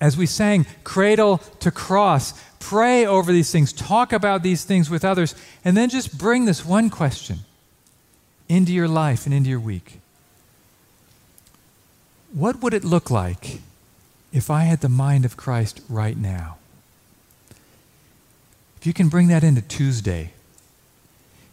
as 0.00 0.16
we 0.16 0.26
sang, 0.26 0.66
cradle 0.84 1.38
to 1.60 1.70
cross, 1.70 2.32
Pray 2.58 3.06
over 3.06 3.32
these 3.32 3.50
things, 3.50 3.72
talk 3.72 4.12
about 4.12 4.42
these 4.42 4.64
things 4.64 4.90
with 4.90 5.04
others, 5.04 5.34
and 5.64 5.76
then 5.76 5.88
just 5.88 6.16
bring 6.16 6.44
this 6.44 6.64
one 6.64 6.90
question 6.90 7.40
into 8.48 8.72
your 8.72 8.88
life 8.88 9.26
and 9.26 9.34
into 9.34 9.50
your 9.50 9.60
week. 9.60 10.00
What 12.32 12.62
would 12.62 12.74
it 12.74 12.84
look 12.84 13.10
like 13.10 13.60
if 14.32 14.50
I 14.50 14.64
had 14.64 14.80
the 14.80 14.88
mind 14.88 15.24
of 15.24 15.36
Christ 15.36 15.80
right 15.88 16.16
now? 16.16 16.58
If 18.78 18.86
you 18.86 18.92
can 18.92 19.08
bring 19.08 19.28
that 19.28 19.42
into 19.42 19.62
Tuesday, 19.62 20.32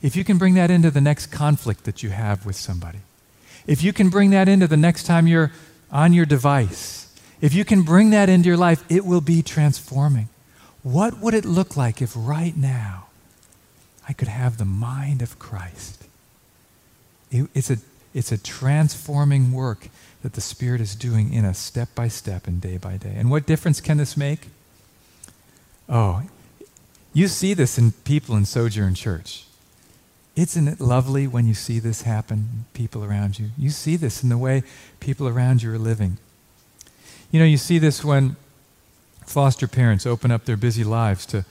if 0.02 0.16
you 0.16 0.24
can 0.24 0.38
bring 0.38 0.56
that 0.56 0.70
into 0.70 0.92
the 0.92 1.02
next 1.02 1.28
conflict 1.28 1.86
that 1.86 2.04
you 2.04 2.10
have 2.10 2.46
with 2.46 2.56
somebody, 2.56 3.00
if 3.66 3.82
you 3.82 3.94
can 3.94 4.10
bring 4.10 4.32
that 4.32 4.50
into 4.50 4.68
the 4.68 4.78
next 4.78 5.04
time 5.04 5.28
you're 5.28 5.52
on 5.92 6.12
your 6.12 6.26
device, 6.26 7.18
if 7.40 7.54
you 7.54 7.64
can 7.64 7.84
bring 7.84 8.10
that 8.10 8.30
into 8.30 8.48
your 8.48 8.58
life, 8.58 8.84
it 8.90 9.06
will 9.06 9.22
be 9.22 9.42
transforming. 9.42 10.28
What 10.84 11.20
would 11.20 11.34
it 11.34 11.46
look 11.46 11.78
like 11.78 12.02
if 12.02 12.14
right 12.16 12.56
now 12.56 13.08
I 14.08 14.14
could 14.14 14.28
have 14.28 14.58
the 14.58 14.66
mind 14.66 15.22
of 15.22 15.40
Christ? 15.40 16.04
It, 17.32 17.50
it's, 17.56 17.72
a, 17.72 17.78
it's 18.14 18.32
a 18.32 18.38
transforming 18.38 19.54
work 19.54 19.88
that 20.22 20.34
the 20.34 20.42
Spirit 20.42 20.82
is 20.82 20.94
doing 20.94 21.34
in 21.34 21.46
us 21.46 21.58
step 21.58 21.90
by 21.96 22.10
step 22.10 22.48
and 22.48 22.62
day 22.62 22.78
by 22.78 22.98
day. 22.98 23.14
And 23.16 23.32
what 23.32 23.46
difference 23.46 23.82
can 23.82 23.98
this 23.98 24.18
make? 24.18 24.48
Oh, 25.88 26.24
you 27.14 27.28
see 27.28 27.54
this 27.54 27.78
in 27.78 27.92
people 27.92 28.36
in 28.36 28.46
Sojourn 28.46 28.96
Church. 28.96 29.46
Isn't 30.36 30.68
it 30.68 30.82
lovely 30.82 31.28
when 31.28 31.48
you 31.48 31.54
see 31.54 31.80
this 31.80 32.02
happen, 32.02 32.66
people 32.74 33.04
around 33.04 33.38
you? 33.38 33.52
You 33.58 33.70
see 33.70 33.96
this 33.96 34.24
in 34.24 34.30
the 34.30 34.38
way 34.38 34.64
people 35.00 35.28
around 35.28 35.62
you 35.62 35.72
are 35.72 35.78
living. 35.78 36.18
You 37.32 37.40
know, 37.40 37.46
you 37.46 37.58
see 37.58 37.78
this 37.78 38.04
when 38.04 38.36
foster 39.28 39.68
parents 39.68 40.06
open 40.06 40.32
up 40.32 40.46
their 40.46 40.58
busy 40.58 40.84
lives 40.84 41.26
to 41.28 41.46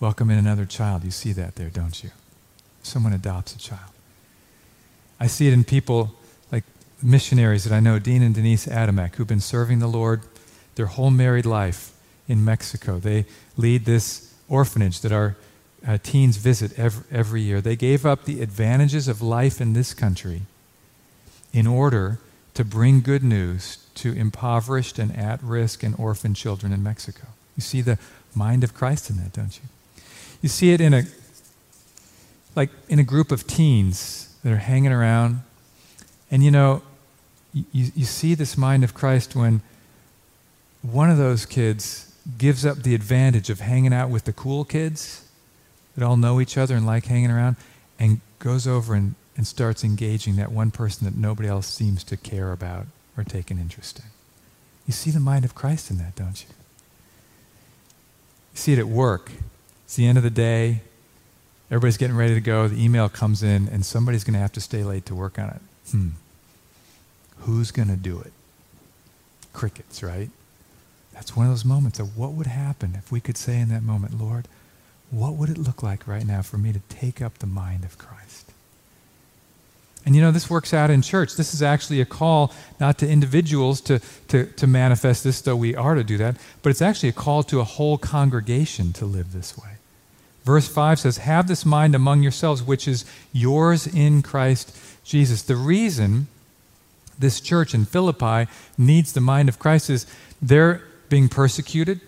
welcome 0.00 0.30
in 0.30 0.38
another 0.38 0.64
child. 0.64 1.04
You 1.04 1.10
see 1.10 1.32
that 1.32 1.56
there, 1.56 1.70
don't 1.70 2.02
you? 2.02 2.10
Someone 2.82 3.12
adopts 3.12 3.54
a 3.54 3.58
child. 3.58 3.90
I 5.20 5.26
see 5.26 5.48
it 5.48 5.52
in 5.52 5.64
people 5.64 6.14
like 6.52 6.64
missionaries 7.02 7.64
that 7.64 7.74
I 7.74 7.80
know, 7.80 7.98
Dean 7.98 8.22
and 8.22 8.34
Denise 8.34 8.66
Adamek, 8.66 9.16
who've 9.16 9.26
been 9.26 9.40
serving 9.40 9.80
the 9.80 9.88
Lord 9.88 10.22
their 10.76 10.86
whole 10.86 11.10
married 11.10 11.46
life 11.46 11.92
in 12.28 12.44
Mexico. 12.44 12.98
They 12.98 13.26
lead 13.56 13.84
this 13.84 14.34
orphanage 14.48 15.00
that 15.00 15.12
our 15.12 15.36
uh, 15.86 15.98
teens 16.02 16.36
visit 16.36 16.78
every, 16.78 17.04
every 17.10 17.42
year. 17.42 17.60
They 17.60 17.76
gave 17.76 18.06
up 18.06 18.24
the 18.24 18.42
advantages 18.42 19.08
of 19.08 19.20
life 19.20 19.60
in 19.60 19.72
this 19.72 19.94
country 19.94 20.42
in 21.52 21.66
order 21.66 22.18
to 22.54 22.64
bring 22.64 23.00
good 23.00 23.24
news 23.24 23.87
to 23.98 24.12
impoverished 24.12 24.98
and 24.98 25.14
at 25.16 25.42
risk 25.42 25.82
and 25.82 25.94
orphan 25.98 26.34
children 26.34 26.72
in 26.72 26.82
Mexico. 26.82 27.28
You 27.56 27.62
see 27.62 27.80
the 27.80 27.98
mind 28.34 28.62
of 28.62 28.72
Christ 28.74 29.10
in 29.10 29.16
that, 29.16 29.32
don't 29.32 29.56
you? 29.56 29.68
You 30.40 30.48
see 30.48 30.70
it 30.70 30.80
in 30.80 30.94
a 30.94 31.02
like 32.54 32.70
in 32.88 32.98
a 32.98 33.04
group 33.04 33.32
of 33.32 33.46
teens 33.46 34.36
that 34.42 34.52
are 34.52 34.58
hanging 34.58 34.92
around. 34.92 35.42
And 36.30 36.44
you 36.44 36.50
know, 36.50 36.82
you, 37.52 37.90
you 37.94 38.04
see 38.04 38.34
this 38.34 38.56
mind 38.56 38.84
of 38.84 38.94
Christ 38.94 39.34
when 39.34 39.62
one 40.82 41.10
of 41.10 41.18
those 41.18 41.44
kids 41.44 42.14
gives 42.36 42.64
up 42.64 42.78
the 42.78 42.94
advantage 42.94 43.50
of 43.50 43.60
hanging 43.60 43.92
out 43.92 44.10
with 44.10 44.24
the 44.24 44.32
cool 44.32 44.64
kids 44.64 45.28
that 45.96 46.04
all 46.04 46.16
know 46.16 46.40
each 46.40 46.56
other 46.56 46.76
and 46.76 46.86
like 46.86 47.06
hanging 47.06 47.30
around 47.30 47.56
and 47.98 48.20
goes 48.38 48.66
over 48.66 48.94
and, 48.94 49.14
and 49.36 49.46
starts 49.46 49.82
engaging 49.82 50.36
that 50.36 50.52
one 50.52 50.70
person 50.70 51.04
that 51.04 51.16
nobody 51.16 51.48
else 51.48 51.66
seems 51.66 52.04
to 52.04 52.16
care 52.16 52.52
about 52.52 52.86
or 53.18 53.24
take 53.24 53.50
an 53.50 53.58
interest 53.58 53.98
in. 53.98 54.04
You 54.86 54.92
see 54.92 55.10
the 55.10 55.20
mind 55.20 55.44
of 55.44 55.54
Christ 55.54 55.90
in 55.90 55.98
that, 55.98 56.16
don't 56.16 56.40
you? 56.40 56.48
You 58.52 58.58
see 58.58 58.72
it 58.72 58.78
at 58.78 58.86
work. 58.86 59.30
It's 59.84 59.96
the 59.96 60.06
end 60.06 60.16
of 60.16 60.24
the 60.24 60.30
day. 60.30 60.82
Everybody's 61.70 61.98
getting 61.98 62.16
ready 62.16 62.34
to 62.34 62.40
go. 62.40 62.68
The 62.68 62.82
email 62.82 63.08
comes 63.08 63.42
in, 63.42 63.68
and 63.68 63.84
somebody's 63.84 64.24
going 64.24 64.34
to 64.34 64.40
have 64.40 64.52
to 64.52 64.60
stay 64.60 64.84
late 64.84 65.04
to 65.06 65.14
work 65.14 65.38
on 65.38 65.48
it. 65.48 65.60
Hmm. 65.90 66.08
Who's 67.40 67.70
going 67.70 67.88
to 67.88 67.96
do 67.96 68.20
it? 68.20 68.32
Crickets, 69.52 70.02
right? 70.02 70.30
That's 71.12 71.36
one 71.36 71.46
of 71.46 71.52
those 71.52 71.64
moments 71.64 71.98
of 71.98 72.16
what 72.16 72.32
would 72.32 72.46
happen 72.46 72.94
if 72.96 73.10
we 73.10 73.20
could 73.20 73.36
say 73.36 73.60
in 73.60 73.68
that 73.68 73.82
moment, 73.82 74.18
Lord, 74.18 74.46
what 75.10 75.34
would 75.34 75.50
it 75.50 75.58
look 75.58 75.82
like 75.82 76.06
right 76.06 76.26
now 76.26 76.42
for 76.42 76.58
me 76.58 76.72
to 76.72 76.80
take 76.88 77.20
up 77.20 77.38
the 77.38 77.46
mind 77.46 77.84
of 77.84 77.98
Christ? 77.98 78.17
And 80.06 80.16
you 80.16 80.22
know, 80.22 80.30
this 80.30 80.48
works 80.48 80.72
out 80.72 80.90
in 80.90 81.02
church. 81.02 81.36
This 81.36 81.52
is 81.52 81.62
actually 81.62 82.00
a 82.00 82.06
call 82.06 82.52
not 82.80 82.98
to 82.98 83.08
individuals 83.08 83.80
to, 83.82 84.00
to, 84.28 84.46
to 84.46 84.66
manifest 84.66 85.24
this, 85.24 85.40
though 85.40 85.56
we 85.56 85.74
are 85.74 85.94
to 85.94 86.04
do 86.04 86.16
that, 86.18 86.36
but 86.62 86.70
it's 86.70 86.82
actually 86.82 87.10
a 87.10 87.12
call 87.12 87.42
to 87.44 87.60
a 87.60 87.64
whole 87.64 87.98
congregation 87.98 88.92
to 88.94 89.04
live 89.04 89.32
this 89.32 89.58
way. 89.58 89.72
Verse 90.44 90.66
5 90.66 91.00
says, 91.00 91.18
Have 91.18 91.46
this 91.46 91.66
mind 91.66 91.94
among 91.94 92.22
yourselves, 92.22 92.62
which 92.62 92.88
is 92.88 93.04
yours 93.32 93.86
in 93.86 94.22
Christ 94.22 94.74
Jesus. 95.04 95.42
The 95.42 95.56
reason 95.56 96.26
this 97.18 97.40
church 97.40 97.74
in 97.74 97.84
Philippi 97.84 98.50
needs 98.78 99.12
the 99.12 99.20
mind 99.20 99.48
of 99.48 99.58
Christ 99.58 99.90
is 99.90 100.06
they're 100.40 100.82
being 101.08 101.28
persecuted. 101.28 102.00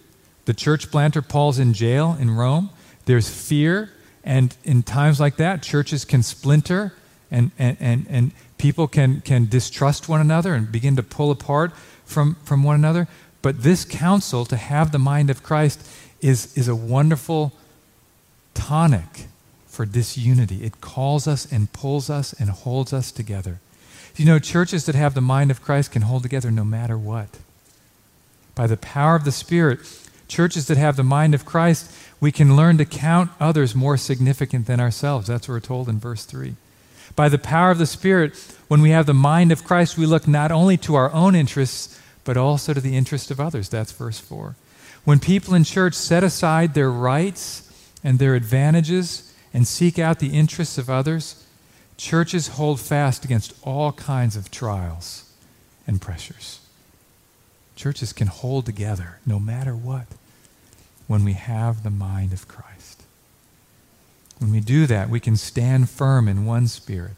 The 0.46 0.54
church 0.54 0.90
planter, 0.90 1.20
Paul's 1.20 1.58
in 1.58 1.74
jail 1.74 2.16
in 2.18 2.30
Rome. 2.30 2.70
There's 3.04 3.28
fear. 3.28 3.90
And 4.24 4.56
in 4.64 4.82
times 4.82 5.20
like 5.20 5.36
that, 5.36 5.62
churches 5.62 6.04
can 6.04 6.22
splinter 6.22 6.94
and, 7.30 7.50
and, 7.58 7.76
and, 7.80 8.06
and 8.08 8.32
people 8.58 8.88
can, 8.88 9.20
can 9.20 9.46
distrust 9.46 10.08
one 10.08 10.20
another 10.20 10.54
and 10.54 10.70
begin 10.70 10.96
to 10.96 11.02
pull 11.02 11.30
apart 11.30 11.72
from, 12.04 12.36
from 12.44 12.62
one 12.62 12.76
another. 12.76 13.08
But 13.42 13.62
this 13.62 13.84
counsel 13.84 14.44
to 14.46 14.56
have 14.56 14.92
the 14.92 14.98
mind 14.98 15.30
of 15.30 15.42
Christ 15.42 15.86
is, 16.20 16.56
is 16.56 16.68
a 16.68 16.76
wonderful 16.76 17.52
tonic 18.54 19.26
for 19.66 19.86
disunity. 19.86 20.64
It 20.64 20.80
calls 20.80 21.26
us 21.26 21.50
and 21.50 21.72
pulls 21.72 22.10
us 22.10 22.34
and 22.38 22.50
holds 22.50 22.92
us 22.92 23.12
together. 23.12 23.60
You 24.16 24.26
know, 24.26 24.38
churches 24.38 24.86
that 24.86 24.94
have 24.94 25.14
the 25.14 25.20
mind 25.20 25.50
of 25.50 25.62
Christ 25.62 25.92
can 25.92 26.02
hold 26.02 26.22
together 26.22 26.50
no 26.50 26.64
matter 26.64 26.98
what 26.98 27.38
by 28.60 28.66
the 28.66 28.76
power 28.76 29.16
of 29.16 29.24
the 29.24 29.32
Spirit, 29.32 29.80
churches 30.28 30.66
that 30.66 30.76
have 30.76 30.96
the 30.96 31.02
mind 31.02 31.34
of 31.34 31.46
Christ, 31.46 31.90
we 32.20 32.30
can 32.30 32.56
learn 32.56 32.76
to 32.76 32.84
count 32.84 33.30
others 33.40 33.74
more 33.74 33.96
significant 33.96 34.66
than 34.66 34.80
ourselves. 34.80 35.28
That's 35.28 35.48
what 35.48 35.54
we're 35.54 35.60
told 35.60 35.88
in 35.88 35.98
verse 35.98 36.26
3. 36.26 36.56
By 37.16 37.28
the 37.28 37.38
power 37.38 37.70
of 37.70 37.78
the 37.78 37.86
Spirit, 37.86 38.36
when 38.68 38.80
we 38.82 38.90
have 38.90 39.06
the 39.06 39.14
mind 39.14 39.52
of 39.52 39.64
Christ, 39.64 39.98
we 39.98 40.06
look 40.06 40.28
not 40.28 40.52
only 40.52 40.76
to 40.78 40.94
our 40.94 41.12
own 41.12 41.34
interests, 41.34 42.00
but 42.24 42.36
also 42.36 42.72
to 42.72 42.80
the 42.80 42.96
interest 42.96 43.30
of 43.30 43.40
others. 43.40 43.68
That's 43.68 43.92
verse 43.92 44.18
4. 44.20 44.54
When 45.04 45.18
people 45.18 45.54
in 45.54 45.64
church 45.64 45.94
set 45.94 46.22
aside 46.22 46.74
their 46.74 46.90
rights 46.90 47.68
and 48.04 48.18
their 48.18 48.34
advantages 48.34 49.34
and 49.52 49.66
seek 49.66 49.98
out 49.98 50.18
the 50.18 50.36
interests 50.38 50.78
of 50.78 50.90
others, 50.90 51.46
churches 51.96 52.48
hold 52.48 52.80
fast 52.80 53.24
against 53.24 53.54
all 53.62 53.92
kinds 53.92 54.36
of 54.36 54.50
trials 54.50 55.30
and 55.86 56.00
pressures. 56.00 56.60
Churches 57.76 58.12
can 58.12 58.28
hold 58.28 58.66
together 58.66 59.18
no 59.26 59.40
matter 59.40 59.74
what 59.74 60.06
when 61.06 61.24
we 61.24 61.32
have 61.32 61.82
the 61.82 61.90
mind 61.90 62.32
of 62.32 62.46
Christ. 62.46 62.69
When 64.40 64.50
we 64.50 64.60
do 64.60 64.86
that, 64.86 65.10
we 65.10 65.20
can 65.20 65.36
stand 65.36 65.90
firm 65.90 66.26
in 66.26 66.46
one 66.46 66.66
spirit, 66.66 67.16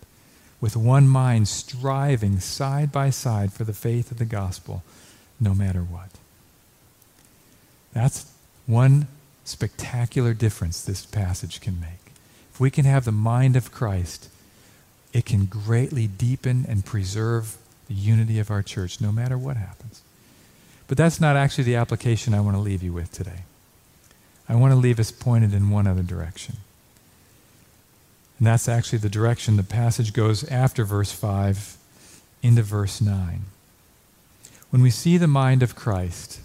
with 0.61 0.77
one 0.77 1.09
mind, 1.09 1.47
striving 1.49 2.41
side 2.41 2.91
by 2.91 3.11
side 3.11 3.53
for 3.53 3.63
the 3.65 3.73
faith 3.73 4.11
of 4.11 4.19
the 4.19 4.25
gospel, 4.25 4.83
no 5.41 5.55
matter 5.55 5.81
what. 5.81 6.11
That's 7.93 8.33
one 8.67 9.07
spectacular 9.45 10.35
difference 10.35 10.83
this 10.83 11.07
passage 11.07 11.61
can 11.61 11.81
make. 11.81 12.13
If 12.53 12.59
we 12.59 12.71
can 12.71 12.85
have 12.85 13.05
the 13.05 13.13
mind 13.13 13.55
of 13.55 13.73
Christ, 13.73 14.29
it 15.13 15.25
can 15.25 15.47
greatly 15.47 16.09
deepen 16.09 16.67
and 16.69 16.85
preserve 16.85 17.57
the 17.89 17.95
unity 17.95 18.41
of 18.41 18.51
our 18.51 18.63
church, 18.63 19.01
no 19.01 19.13
matter 19.13 19.39
what 19.39 19.57
happens. 19.57 20.03
But 20.89 20.99
that's 20.99 21.21
not 21.21 21.37
actually 21.37 21.65
the 21.65 21.77
application 21.77 22.35
I 22.35 22.41
want 22.41 22.57
to 22.57 22.61
leave 22.61 22.83
you 22.83 22.93
with 22.93 23.13
today. 23.13 23.45
I 24.49 24.57
want 24.57 24.73
to 24.73 24.77
leave 24.77 24.99
us 24.99 25.13
pointed 25.13 25.55
in 25.55 25.71
one 25.71 25.87
other 25.87 26.03
direction. 26.03 26.57
And 28.43 28.49
that's 28.49 28.69
actually 28.69 28.99
the 28.99 29.09
direction 29.09 29.57
the 29.57 29.63
passage 29.63 30.13
goes 30.13 30.43
after 30.51 30.85
verse 30.85 31.13
5 31.13 31.77
into 32.43 32.63
verse 32.63 33.01
9. 33.01 33.43
When 34.71 34.83
we 34.83 34.91
see 34.91 35.17
the 35.17 35.29
mind 35.29 35.63
of 35.63 35.77
Christ, 35.77 36.41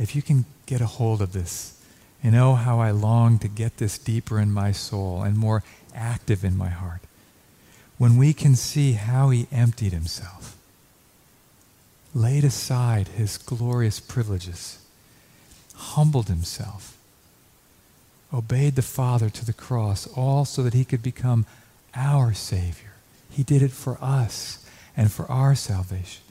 if 0.00 0.16
you 0.16 0.20
can 0.20 0.46
get 0.66 0.80
a 0.80 0.86
hold 0.86 1.22
of 1.22 1.32
this, 1.32 1.80
and 2.24 2.34
oh, 2.34 2.54
how 2.56 2.80
I 2.80 2.90
long 2.90 3.38
to 3.38 3.46
get 3.46 3.76
this 3.76 3.98
deeper 3.98 4.40
in 4.40 4.50
my 4.50 4.72
soul 4.72 5.22
and 5.22 5.38
more 5.38 5.62
active 5.94 6.44
in 6.44 6.56
my 6.56 6.70
heart. 6.70 7.02
When 7.96 8.16
we 8.16 8.32
can 8.32 8.56
see 8.56 8.94
how 8.94 9.30
he 9.30 9.46
emptied 9.52 9.92
himself, 9.92 10.56
laid 12.16 12.42
aside 12.42 13.06
his 13.06 13.38
glorious 13.38 14.00
privileges, 14.00 14.84
humbled 15.72 16.26
himself, 16.26 16.91
obeyed 18.32 18.76
the 18.76 18.82
Father 18.82 19.28
to 19.30 19.44
the 19.44 19.52
cross, 19.52 20.06
all 20.16 20.44
so 20.44 20.62
that 20.62 20.74
he 20.74 20.84
could 20.84 21.02
become 21.02 21.46
our 21.94 22.32
Savior. 22.32 22.92
He 23.30 23.42
did 23.42 23.62
it 23.62 23.72
for 23.72 23.98
us 24.00 24.66
and 24.96 25.10
for 25.10 25.30
our 25.30 25.54
salvation. 25.54 26.22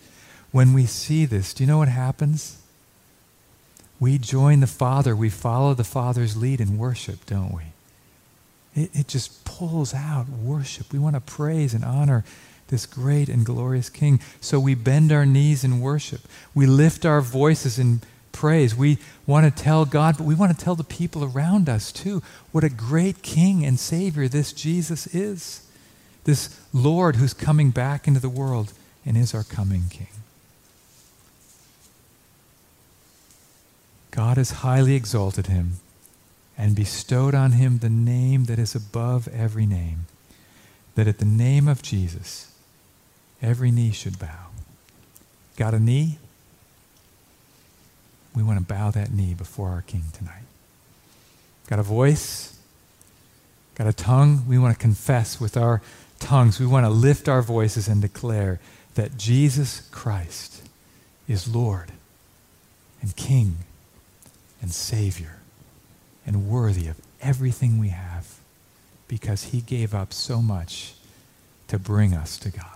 When 0.52 0.74
we 0.74 0.86
see 0.86 1.26
this, 1.26 1.54
do 1.54 1.64
you 1.64 1.68
know 1.68 1.78
what 1.78 1.88
happens? 1.88 2.62
We 4.00 4.18
join 4.18 4.60
the 4.60 4.68
Father. 4.68 5.16
We 5.16 5.30
follow 5.30 5.74
the 5.74 5.84
Father's 5.84 6.36
lead 6.36 6.60
in 6.60 6.78
worship, 6.78 7.26
don't 7.26 7.54
we? 7.54 8.82
It, 8.84 8.90
it 8.94 9.08
just 9.08 9.46
pulls 9.46 9.94
out 9.94 10.28
worship. 10.28 10.92
We 10.92 11.00
want 11.00 11.16
to 11.16 11.22
praise 11.22 11.74
and 11.74 11.86
honor 11.86 12.24
this 12.70 12.86
great 12.86 13.30
and 13.30 13.46
glorious 13.46 13.90
King. 13.90 14.20
So 14.40 14.60
we 14.60 14.76
bend 14.76 15.12
our 15.12 15.26
knees 15.26 15.64
in 15.64 15.82
worship. 15.82 16.22
We 16.56 16.66
lift 16.66 17.06
our 17.06 17.22
voices 17.22 17.78
in 17.78 18.02
praise. 18.32 18.76
We 18.76 18.98
want 19.26 19.46
to 19.46 19.64
tell 19.64 19.86
God, 19.86 20.18
but 20.18 20.26
we 20.26 20.36
want 20.36 20.58
to 20.58 20.64
tell 20.64 20.76
the 20.76 20.84
people 20.84 21.24
around 21.24 21.70
us 21.70 21.92
too 21.92 22.22
what 22.52 22.64
a 22.64 22.70
great 22.70 23.22
King 23.22 23.66
and 23.66 23.80
Savior 23.80 24.28
this 24.28 24.54
Jesus 24.54 25.08
is. 25.08 25.68
This 26.24 26.60
Lord 26.74 27.16
who's 27.16 27.34
coming 27.34 27.72
back 27.72 28.08
into 28.08 28.20
the 28.20 28.30
world 28.30 28.74
and 29.06 29.18
is 29.18 29.34
our 29.34 29.44
coming 29.44 29.84
King. 29.90 30.08
God 34.12 34.38
has 34.38 34.52
highly 34.52 34.96
exalted 34.96 35.48
him 35.48 35.76
and 36.58 36.76
bestowed 36.76 37.34
on 37.34 37.54
him 37.54 37.80
the 37.80 37.90
name 37.90 38.46
that 38.46 38.60
is 38.60 38.76
above 38.76 39.28
every 39.30 39.66
name, 39.66 40.06
that 40.96 41.08
at 41.08 41.18
the 41.18 41.26
name 41.26 41.68
of 41.68 41.82
Jesus 41.82 42.52
every 43.42 43.72
knee 43.72 43.92
should 43.92 44.20
bow. 44.20 44.48
Got 45.58 45.74
a 45.74 45.80
knee? 45.80 46.20
We 48.36 48.44
want 48.44 48.60
to 48.60 48.66
bow 48.66 48.92
that 48.92 49.12
knee 49.12 49.34
before 49.34 49.70
our 49.70 49.82
King 49.82 50.04
tonight. 50.14 50.44
Got 51.68 51.80
a 51.80 51.84
voice? 51.84 52.58
Got 53.76 53.88
a 53.88 53.94
tongue? 53.94 54.46
We 54.48 54.58
want 54.58 54.74
to 54.76 54.80
confess 54.80 55.40
with 55.40 55.58
our 55.58 55.82
tongues. 56.20 56.60
We 56.60 56.66
want 56.66 56.86
to 56.86 56.90
lift 56.90 57.28
our 57.28 57.42
voices 57.42 57.88
and 57.88 58.02
declare 58.02 58.60
that 58.96 59.18
Jesus 59.18 59.88
Christ 59.92 60.68
is 61.28 61.54
Lord 61.54 61.92
and 63.02 63.16
King 63.16 63.58
and 64.62 64.72
Savior 64.72 65.40
and 66.26 66.48
worthy 66.48 66.88
of 66.88 66.98
everything 67.22 67.80
we 67.80 67.90
have 67.90 68.40
because 69.08 69.46
he 69.46 69.62
gave 69.62 69.94
up 69.94 70.14
so 70.14 70.42
much 70.42 70.94
to 71.68 71.80
bring 71.80 72.14
us 72.14 72.38
to 72.38 72.50
God. 72.50 72.71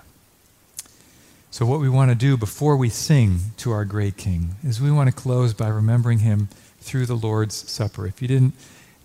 So, 1.56 1.66
what 1.66 1.80
we 1.80 1.88
want 1.88 2.12
to 2.12 2.16
do 2.16 2.36
before 2.36 2.76
we 2.76 2.90
sing 2.90 3.40
to 3.60 3.72
our 3.72 3.86
great 3.86 4.18
King 4.18 4.58
is 4.62 4.82
we 4.82 4.92
want 4.92 5.10
to 5.10 5.16
close 5.16 5.54
by 5.54 5.70
remembering 5.70 6.20
him 6.20 6.50
through 6.82 7.06
the 7.06 7.16
Lord's 7.16 7.56
Supper. 7.56 8.06
If 8.06 8.22
you 8.22 8.28
didn't 8.28 8.56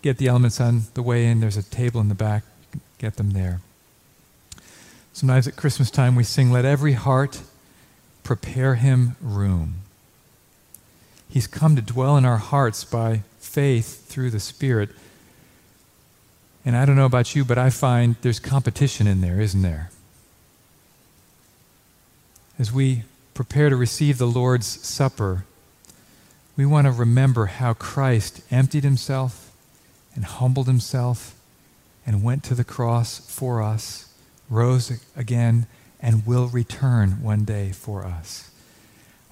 get 0.01 0.17
the 0.17 0.27
elements 0.27 0.59
on 0.59 0.81
the 0.93 1.01
way 1.01 1.27
in, 1.27 1.39
there's 1.39 1.55
a 1.55 1.63
table 1.63 2.01
in 2.01 2.09
the 2.09 2.13
back, 2.13 2.43
get 2.97 3.15
them 3.15 3.31
there. 3.31 3.61
Sometimes 5.13 5.47
at 5.47 5.55
Christmas 5.55 5.89
time 5.89 6.17
we 6.17 6.25
sing, 6.25 6.51
Let 6.51 6.65
every 6.65 6.91
heart 6.91 7.39
prepare 8.23 8.75
him 8.75 9.15
room. 9.21 9.75
He's 11.29 11.47
come 11.47 11.77
to 11.77 11.81
dwell 11.81 12.17
in 12.17 12.25
our 12.25 12.35
hearts 12.35 12.83
by 12.83 13.21
faith 13.39 14.09
through 14.09 14.31
the 14.31 14.41
Spirit. 14.41 14.89
And 16.65 16.75
I 16.75 16.83
don't 16.83 16.97
know 16.97 17.05
about 17.05 17.33
you, 17.33 17.45
but 17.45 17.57
I 17.57 17.69
find 17.69 18.17
there's 18.23 18.41
competition 18.41 19.07
in 19.07 19.21
there, 19.21 19.39
isn't 19.39 19.61
there? 19.61 19.89
As 22.61 22.71
we 22.71 23.05
prepare 23.33 23.71
to 23.71 23.75
receive 23.75 24.19
the 24.19 24.27
Lord's 24.27 24.67
Supper, 24.67 25.45
we 26.55 26.63
want 26.63 26.85
to 26.85 26.91
remember 26.91 27.47
how 27.47 27.73
Christ 27.73 28.41
emptied 28.51 28.83
himself 28.83 29.51
and 30.13 30.23
humbled 30.23 30.67
himself 30.67 31.33
and 32.05 32.21
went 32.21 32.43
to 32.43 32.53
the 32.53 32.63
cross 32.63 33.17
for 33.17 33.63
us, 33.63 34.13
rose 34.47 35.03
again, 35.17 35.65
and 35.99 36.27
will 36.27 36.49
return 36.49 37.23
one 37.23 37.45
day 37.45 37.71
for 37.71 38.05
us. 38.05 38.51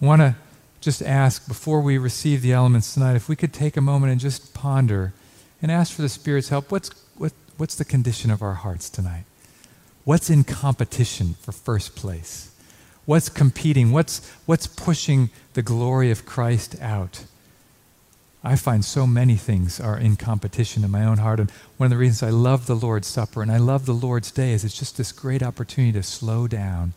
I 0.01 0.05
want 0.07 0.23
to 0.23 0.36
just 0.82 1.03
ask 1.03 1.47
before 1.47 1.82
we 1.82 1.99
receive 1.99 2.41
the 2.41 2.53
elements 2.53 2.95
tonight 2.95 3.15
if 3.15 3.30
we 3.30 3.36
could 3.36 3.53
take 3.53 3.77
a 3.77 3.82
moment 3.82 4.11
and 4.11 4.19
just 4.19 4.55
ponder 4.55 5.13
and 5.61 5.71
ask 5.71 5.93
for 5.93 6.01
the 6.01 6.09
Spirit's 6.09 6.49
help. 6.49 6.71
What's, 6.71 6.89
what, 7.15 7.34
what's 7.57 7.75
the 7.75 7.86
condition 7.86 8.32
of 8.32 8.41
our 8.41 8.55
hearts 8.55 8.89
tonight? 8.89 9.25
What's 10.03 10.32
in 10.32 10.43
competition 10.43 11.36
for 11.36 11.51
first 11.51 11.95
place? 11.95 12.49
What's 13.10 13.28
competing? 13.28 13.91
What's, 13.91 14.22
what's 14.45 14.68
pushing 14.68 15.32
the 15.53 15.64
glory 15.64 16.12
of 16.12 16.28
Christ 16.28 16.80
out? 16.80 17.24
I 18.43 18.55
find 18.55 18.86
so 18.86 19.07
many 19.07 19.36
things 19.36 19.80
are 19.80 19.97
in 19.97 20.16
competition 20.16 20.84
in 20.84 20.91
my 20.91 21.05
own 21.05 21.18
heart. 21.18 21.39
And 21.39 21.49
one 21.78 21.88
of 21.88 21.89
the 21.89 21.97
reasons 21.97 22.22
I 22.22 22.30
love 22.30 22.68
the 22.68 22.76
Lord's 22.76 23.07
Supper 23.07 23.41
and 23.41 23.51
I 23.51 23.57
love 23.57 23.88
the 23.88 23.95
Lord's 23.95 24.30
Day 24.30 24.51
is 24.51 24.64
it's 24.64 24.78
just 24.78 24.95
this 24.95 25.12
great 25.12 25.41
opportunity 25.41 25.91
to 25.93 26.03
slow 26.03 26.47
down 26.47 26.93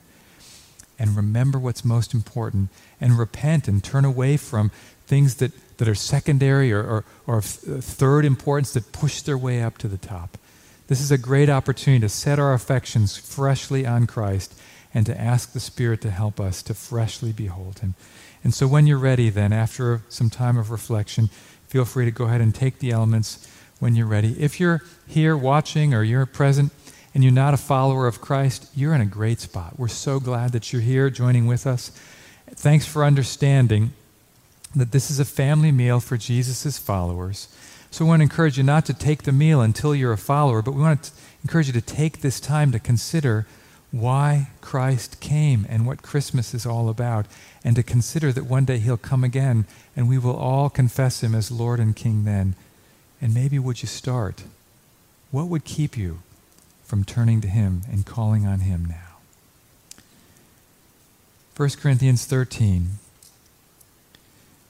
and 0.99 1.17
remember 1.17 1.59
what's 1.59 1.83
most 1.83 2.13
important 2.13 2.69
and 3.01 3.19
repent 3.19 3.67
and 3.67 3.83
turn 3.83 4.05
away 4.05 4.37
from 4.37 4.71
things 5.07 5.37
that, 5.37 5.53
that 5.79 5.89
are 5.89 5.95
secondary 5.95 6.75
or, 6.75 6.83
or, 6.83 7.05
or 7.27 7.39
of 7.39 7.47
uh, 7.47 7.81
third 7.81 8.27
importance 8.27 8.75
that 8.75 8.93
push 8.93 9.23
their 9.23 9.39
way 9.39 9.63
up 9.63 9.79
to 9.79 9.89
the 9.89 9.97
top. 9.97 10.37
This 10.89 11.01
is 11.01 11.11
a 11.11 11.17
great 11.17 11.49
opportunity 11.49 12.03
to 12.03 12.11
set 12.11 12.39
our 12.39 12.53
affections 12.53 13.17
freshly 13.17 13.87
on 13.87 14.07
Christ 14.07 14.53
and 14.95 15.07
to 15.07 15.21
ask 15.21 15.53
the 15.53 15.61
Spirit 15.61 16.01
to 16.03 16.11
help 16.11 16.41
us 16.41 16.63
to 16.63 16.75
freshly 16.75 17.33
behold 17.33 17.81
Him. 17.81 17.95
And 18.45 18.53
so 18.53 18.67
when 18.67 18.87
you're 18.87 18.99
ready, 18.99 19.31
then, 19.31 19.53
after 19.53 20.03
some 20.09 20.31
time 20.31 20.59
of 20.59 20.71
reflection, 20.71 21.29
feel 21.69 21.85
free 21.85 22.05
to 22.05 22.11
go 22.11 22.25
ahead 22.25 22.41
and 22.41 22.55
take 22.55 22.79
the 22.79 22.91
elements 22.91 23.49
when 23.79 23.95
you're 23.95 24.07
ready. 24.07 24.37
If 24.39 24.61
you're 24.61 24.83
here 25.07 25.37
watching 25.37 25.95
or 25.95 26.03
you're 26.03 26.27
present, 26.27 26.73
and 27.15 27.23
you're 27.23 27.33
not 27.33 27.55
a 27.55 27.59
follower 27.59 28.07
of 28.07 28.21
Christ, 28.21 28.71
you're 28.75 28.95
in 28.95 29.01
a 29.01 29.07
great 29.07 29.41
spot. 29.41 29.79
We're 29.79 29.89
so 29.89 30.19
glad 30.19 30.53
that 30.53 30.73
you're 30.73 30.83
here 30.83 31.11
joining 31.11 31.47
with 31.47 31.67
us. 31.67 31.91
Thanks 32.51 32.87
for 32.87 33.05
understanding 33.05 33.93
that 34.75 34.93
this 34.93 35.11
is 35.11 35.21
a 35.21 35.25
family 35.25 35.73
meal 35.73 36.01
for 36.01 36.17
Jesus' 36.17 36.79
followers. 36.79 37.49
So 37.91 38.05
we 38.05 38.09
want 38.09 38.21
to 38.21 38.25
encourage 38.25 38.57
you 38.57 38.65
not 38.65 38.87
to 38.87 38.95
take 38.95 39.25
the 39.25 39.33
meal 39.33 39.61
until 39.61 39.95
you're 39.95 40.13
a 40.13 40.19
follower, 40.19 40.63
but 40.63 40.73
we 40.73 40.81
want 40.81 41.03
to 41.03 41.11
encourage 41.43 41.67
you 41.67 41.75
to 41.75 41.83
take 41.83 42.23
this 42.23 42.41
time 42.41 42.73
to 42.73 42.79
consider 42.79 43.47
why 43.93 44.49
Christ 44.61 45.21
came 45.21 45.65
and 45.69 45.87
what 45.87 46.03
Christmas 46.03 46.55
is 46.55 46.67
all 46.67 46.89
about, 46.89 47.27
and 47.63 47.77
to 47.77 47.83
consider 47.85 48.33
that 48.33 48.47
one 48.47 48.65
day 48.65 48.79
he'll 48.79 48.97
come 48.97 49.23
again 49.23 49.67
and 49.95 50.09
we 50.09 50.19
will 50.19 50.37
all 50.37 50.69
confess 50.69 51.23
him 51.23 51.35
as 51.35 51.51
Lord 51.51 51.79
and 51.79 51.95
King 51.95 52.25
then. 52.25 52.57
And 53.21 53.33
maybe 53.33 53.59
would 53.59 53.83
you 53.83 53.89
start? 53.89 54.43
What 55.31 55.47
would 55.47 55.65
keep 55.65 55.97
you 55.97 56.19
from 56.93 57.05
turning 57.05 57.41
to 57.41 57.49
Him 57.49 57.81
and 57.91 58.05
calling 58.05 58.45
on 58.47 58.61
Him 58.61 58.85
now. 58.85 59.17
1 61.57 61.71
Corinthians 61.81 62.27
13. 62.27 62.99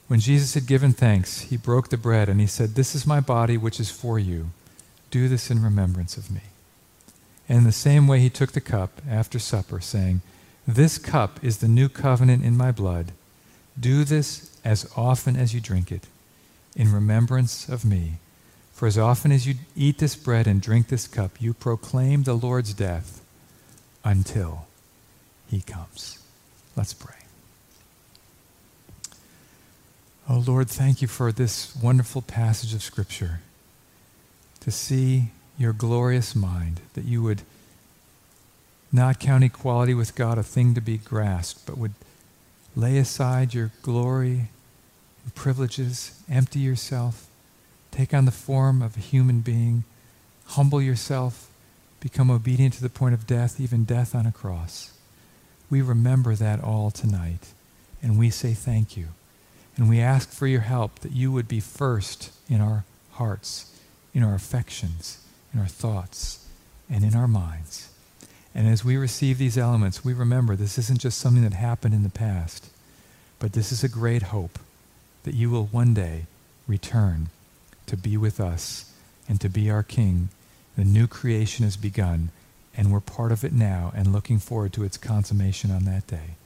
When 0.07 0.21
Jesus 0.21 0.55
had 0.55 0.69
given 0.69 0.93
thanks, 0.93 1.41
he 1.41 1.57
broke 1.57 1.89
the 1.89 1.97
bread 1.97 2.29
and 2.29 2.39
he 2.39 2.47
said, 2.47 2.77
This 2.77 2.95
is 2.95 3.09
my 3.09 3.19
body 3.19 3.57
which 3.57 3.81
is 3.81 3.91
for 3.91 4.21
you. 4.21 4.51
Do 5.11 5.27
this 5.27 5.51
in 5.51 5.65
remembrance 5.65 6.17
of 6.17 6.31
me. 6.31 6.43
In 7.49 7.65
the 7.65 7.73
same 7.73 8.07
way, 8.07 8.21
he 8.21 8.31
took 8.31 8.53
the 8.53 8.61
cup 8.61 9.03
after 9.09 9.39
supper, 9.39 9.81
saying, 9.81 10.23
This 10.67 10.99
cup 10.99 11.43
is 11.43 11.59
the 11.59 11.69
new 11.69 11.89
covenant 11.89 12.45
in 12.45 12.57
my 12.57 12.73
blood. 12.73 13.13
Do 13.79 14.05
this 14.05 14.57
as 14.65 14.91
often 14.97 15.37
as 15.37 15.53
you 15.55 15.61
drink 15.61 15.91
it, 15.91 16.07
in 16.77 16.93
remembrance 16.93 17.69
of 17.69 17.85
me. 17.85 18.15
For 18.73 18.87
as 18.87 18.99
often 18.99 19.33
as 19.33 19.47
you 19.47 19.55
eat 19.77 19.99
this 19.99 20.17
bread 20.17 20.47
and 20.47 20.61
drink 20.61 20.89
this 20.89 21.07
cup, 21.07 21.41
you 21.41 21.53
proclaim 21.55 22.23
the 22.23 22.35
Lord's 22.35 22.75
death 22.75 23.23
until 24.05 24.67
he 25.51 25.61
comes. 25.61 26.19
Let's 26.77 26.95
pray. 26.95 27.15
Oh 30.29 30.43
Lord, 30.47 30.71
thank 30.71 31.03
you 31.03 31.09
for 31.09 31.33
this 31.33 31.77
wonderful 31.77 32.23
passage 32.23 32.73
of 32.75 32.83
Scripture. 32.83 33.41
To 34.61 34.71
see 34.71 35.31
your 35.63 35.73
glorious 35.73 36.35
mind, 36.35 36.81
that 36.95 37.05
you 37.05 37.23
would 37.23 37.43
not 38.93 39.19
count 39.19 39.45
equality 39.45 39.95
with 39.95 40.15
God 40.15 40.37
a 40.37 40.43
thing 40.43 40.75
to 40.75 40.81
be 40.81 40.99
grasped, 40.99 41.65
but 41.65 41.79
would 41.79 41.95
lay 42.77 42.99
aside 42.99 43.55
your 43.55 43.71
glory 43.83 44.49
and 45.25 45.35
privileges, 45.35 46.21
empty 46.29 46.59
yourself 46.59 47.29
Take 47.93 48.15
on 48.15 48.25
the 48.25 48.33
form 48.33 48.83
of 48.83 48.97
a 48.97 49.01
human 49.01 49.41
being. 49.43 49.85
Humble 50.47 50.83
yourself. 50.83 51.51
Become 52.01 52.31
obedient 52.31 52.75
to 52.75 52.83
the 52.83 52.89
point 52.89 53.15
of 53.15 53.27
death, 53.27 53.61
even 53.61 53.85
death 53.85 54.15
on 54.15 54.27
a 54.27 54.33
cross. 54.33 54.93
We 55.71 55.83
remember 55.83 56.35
that 56.35 56.65
all 56.65 56.91
tonight, 56.91 57.53
and 58.03 58.19
we 58.19 58.31
say 58.31 58.55
thank 58.55 58.97
you. 58.97 59.09
And 59.77 59.89
we 59.89 60.01
ask 60.01 60.31
for 60.31 60.47
your 60.47 60.63
help 60.63 60.99
that 61.01 61.13
you 61.13 61.31
would 61.31 61.47
be 61.47 61.61
first 61.61 62.33
in 62.49 62.61
our 62.61 62.85
hearts, 63.13 63.79
in 64.13 64.23
our 64.23 64.35
affections, 64.35 65.23
in 65.53 65.61
our 65.61 65.67
thoughts, 65.67 66.47
and 66.91 67.05
in 67.05 67.15
our 67.15 67.29
minds. 67.29 67.89
And 68.55 68.69
as 68.69 68.85
we 68.85 68.97
receive 68.97 69.39
these 69.39 69.57
elements, 69.57 70.05
we 70.05 70.13
remember 70.13 70.57
this 70.57 70.79
isn't 70.79 71.01
just 71.01 71.19
something 71.19 71.43
that 71.43 71.55
happened 71.55 71.95
in 71.95 72.03
the 72.03 72.11
past, 72.11 72.69
but 73.39 73.55
this 73.55 73.73
is 73.73 73.83
a 73.83 73.89
great 73.89 74.25
hope 74.25 74.59
that 75.25 75.35
you 75.35 75.51
will 75.51 75.67
one 75.67 75.95
day 75.95 76.27
return 76.67 77.29
to 77.87 77.97
be 77.97 78.17
with 78.17 78.41
us 78.41 78.93
and 79.29 79.41
to 79.41 79.49
be 79.49 79.71
our 79.71 79.83
King. 79.83 80.29
The 80.77 80.85
new 80.85 81.07
creation 81.07 81.65
has 81.65 81.77
begun, 81.77 82.31
and 82.77 82.93
we're 82.93 83.01
part 83.01 83.33
of 83.33 83.45
it 83.45 83.53
now 83.53 83.93
and 83.95 84.13
looking 84.13 84.39
forward 84.39 84.73
to 84.75 84.85
its 84.85 84.97
consummation 84.97 85.71
on 85.71 85.85
that 85.85 86.07
day. 86.07 86.37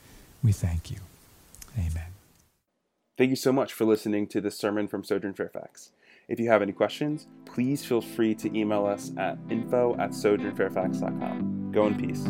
We 0.43 0.53
thank 0.53 0.91
you. 0.91 0.99
Amen. 1.77 2.13
Thank 3.19 3.31
you 3.31 3.37
so 3.37 3.53
much 3.53 3.73
for 3.73 3.85
listening 3.85 4.27
to 4.29 4.41
this 4.41 4.59
sermon 4.59 4.89
from 4.89 5.03
Sojourn 5.03 5.35
Fairfax. 5.35 5.91
If 6.29 6.41
you 6.41 6.51
have 6.51 6.61
any 6.63 6.73
questions, 6.73 7.29
please 7.45 7.85
feel 7.85 8.01
free 8.01 8.35
to 8.37 8.59
email 8.59 8.85
us 8.85 9.13
at 9.17 9.39
info 9.49 9.95
at 9.95 10.11
sojournfairfax.com. 10.11 11.71
Go 11.73 11.87
in 11.87 11.95
peace. 11.95 12.27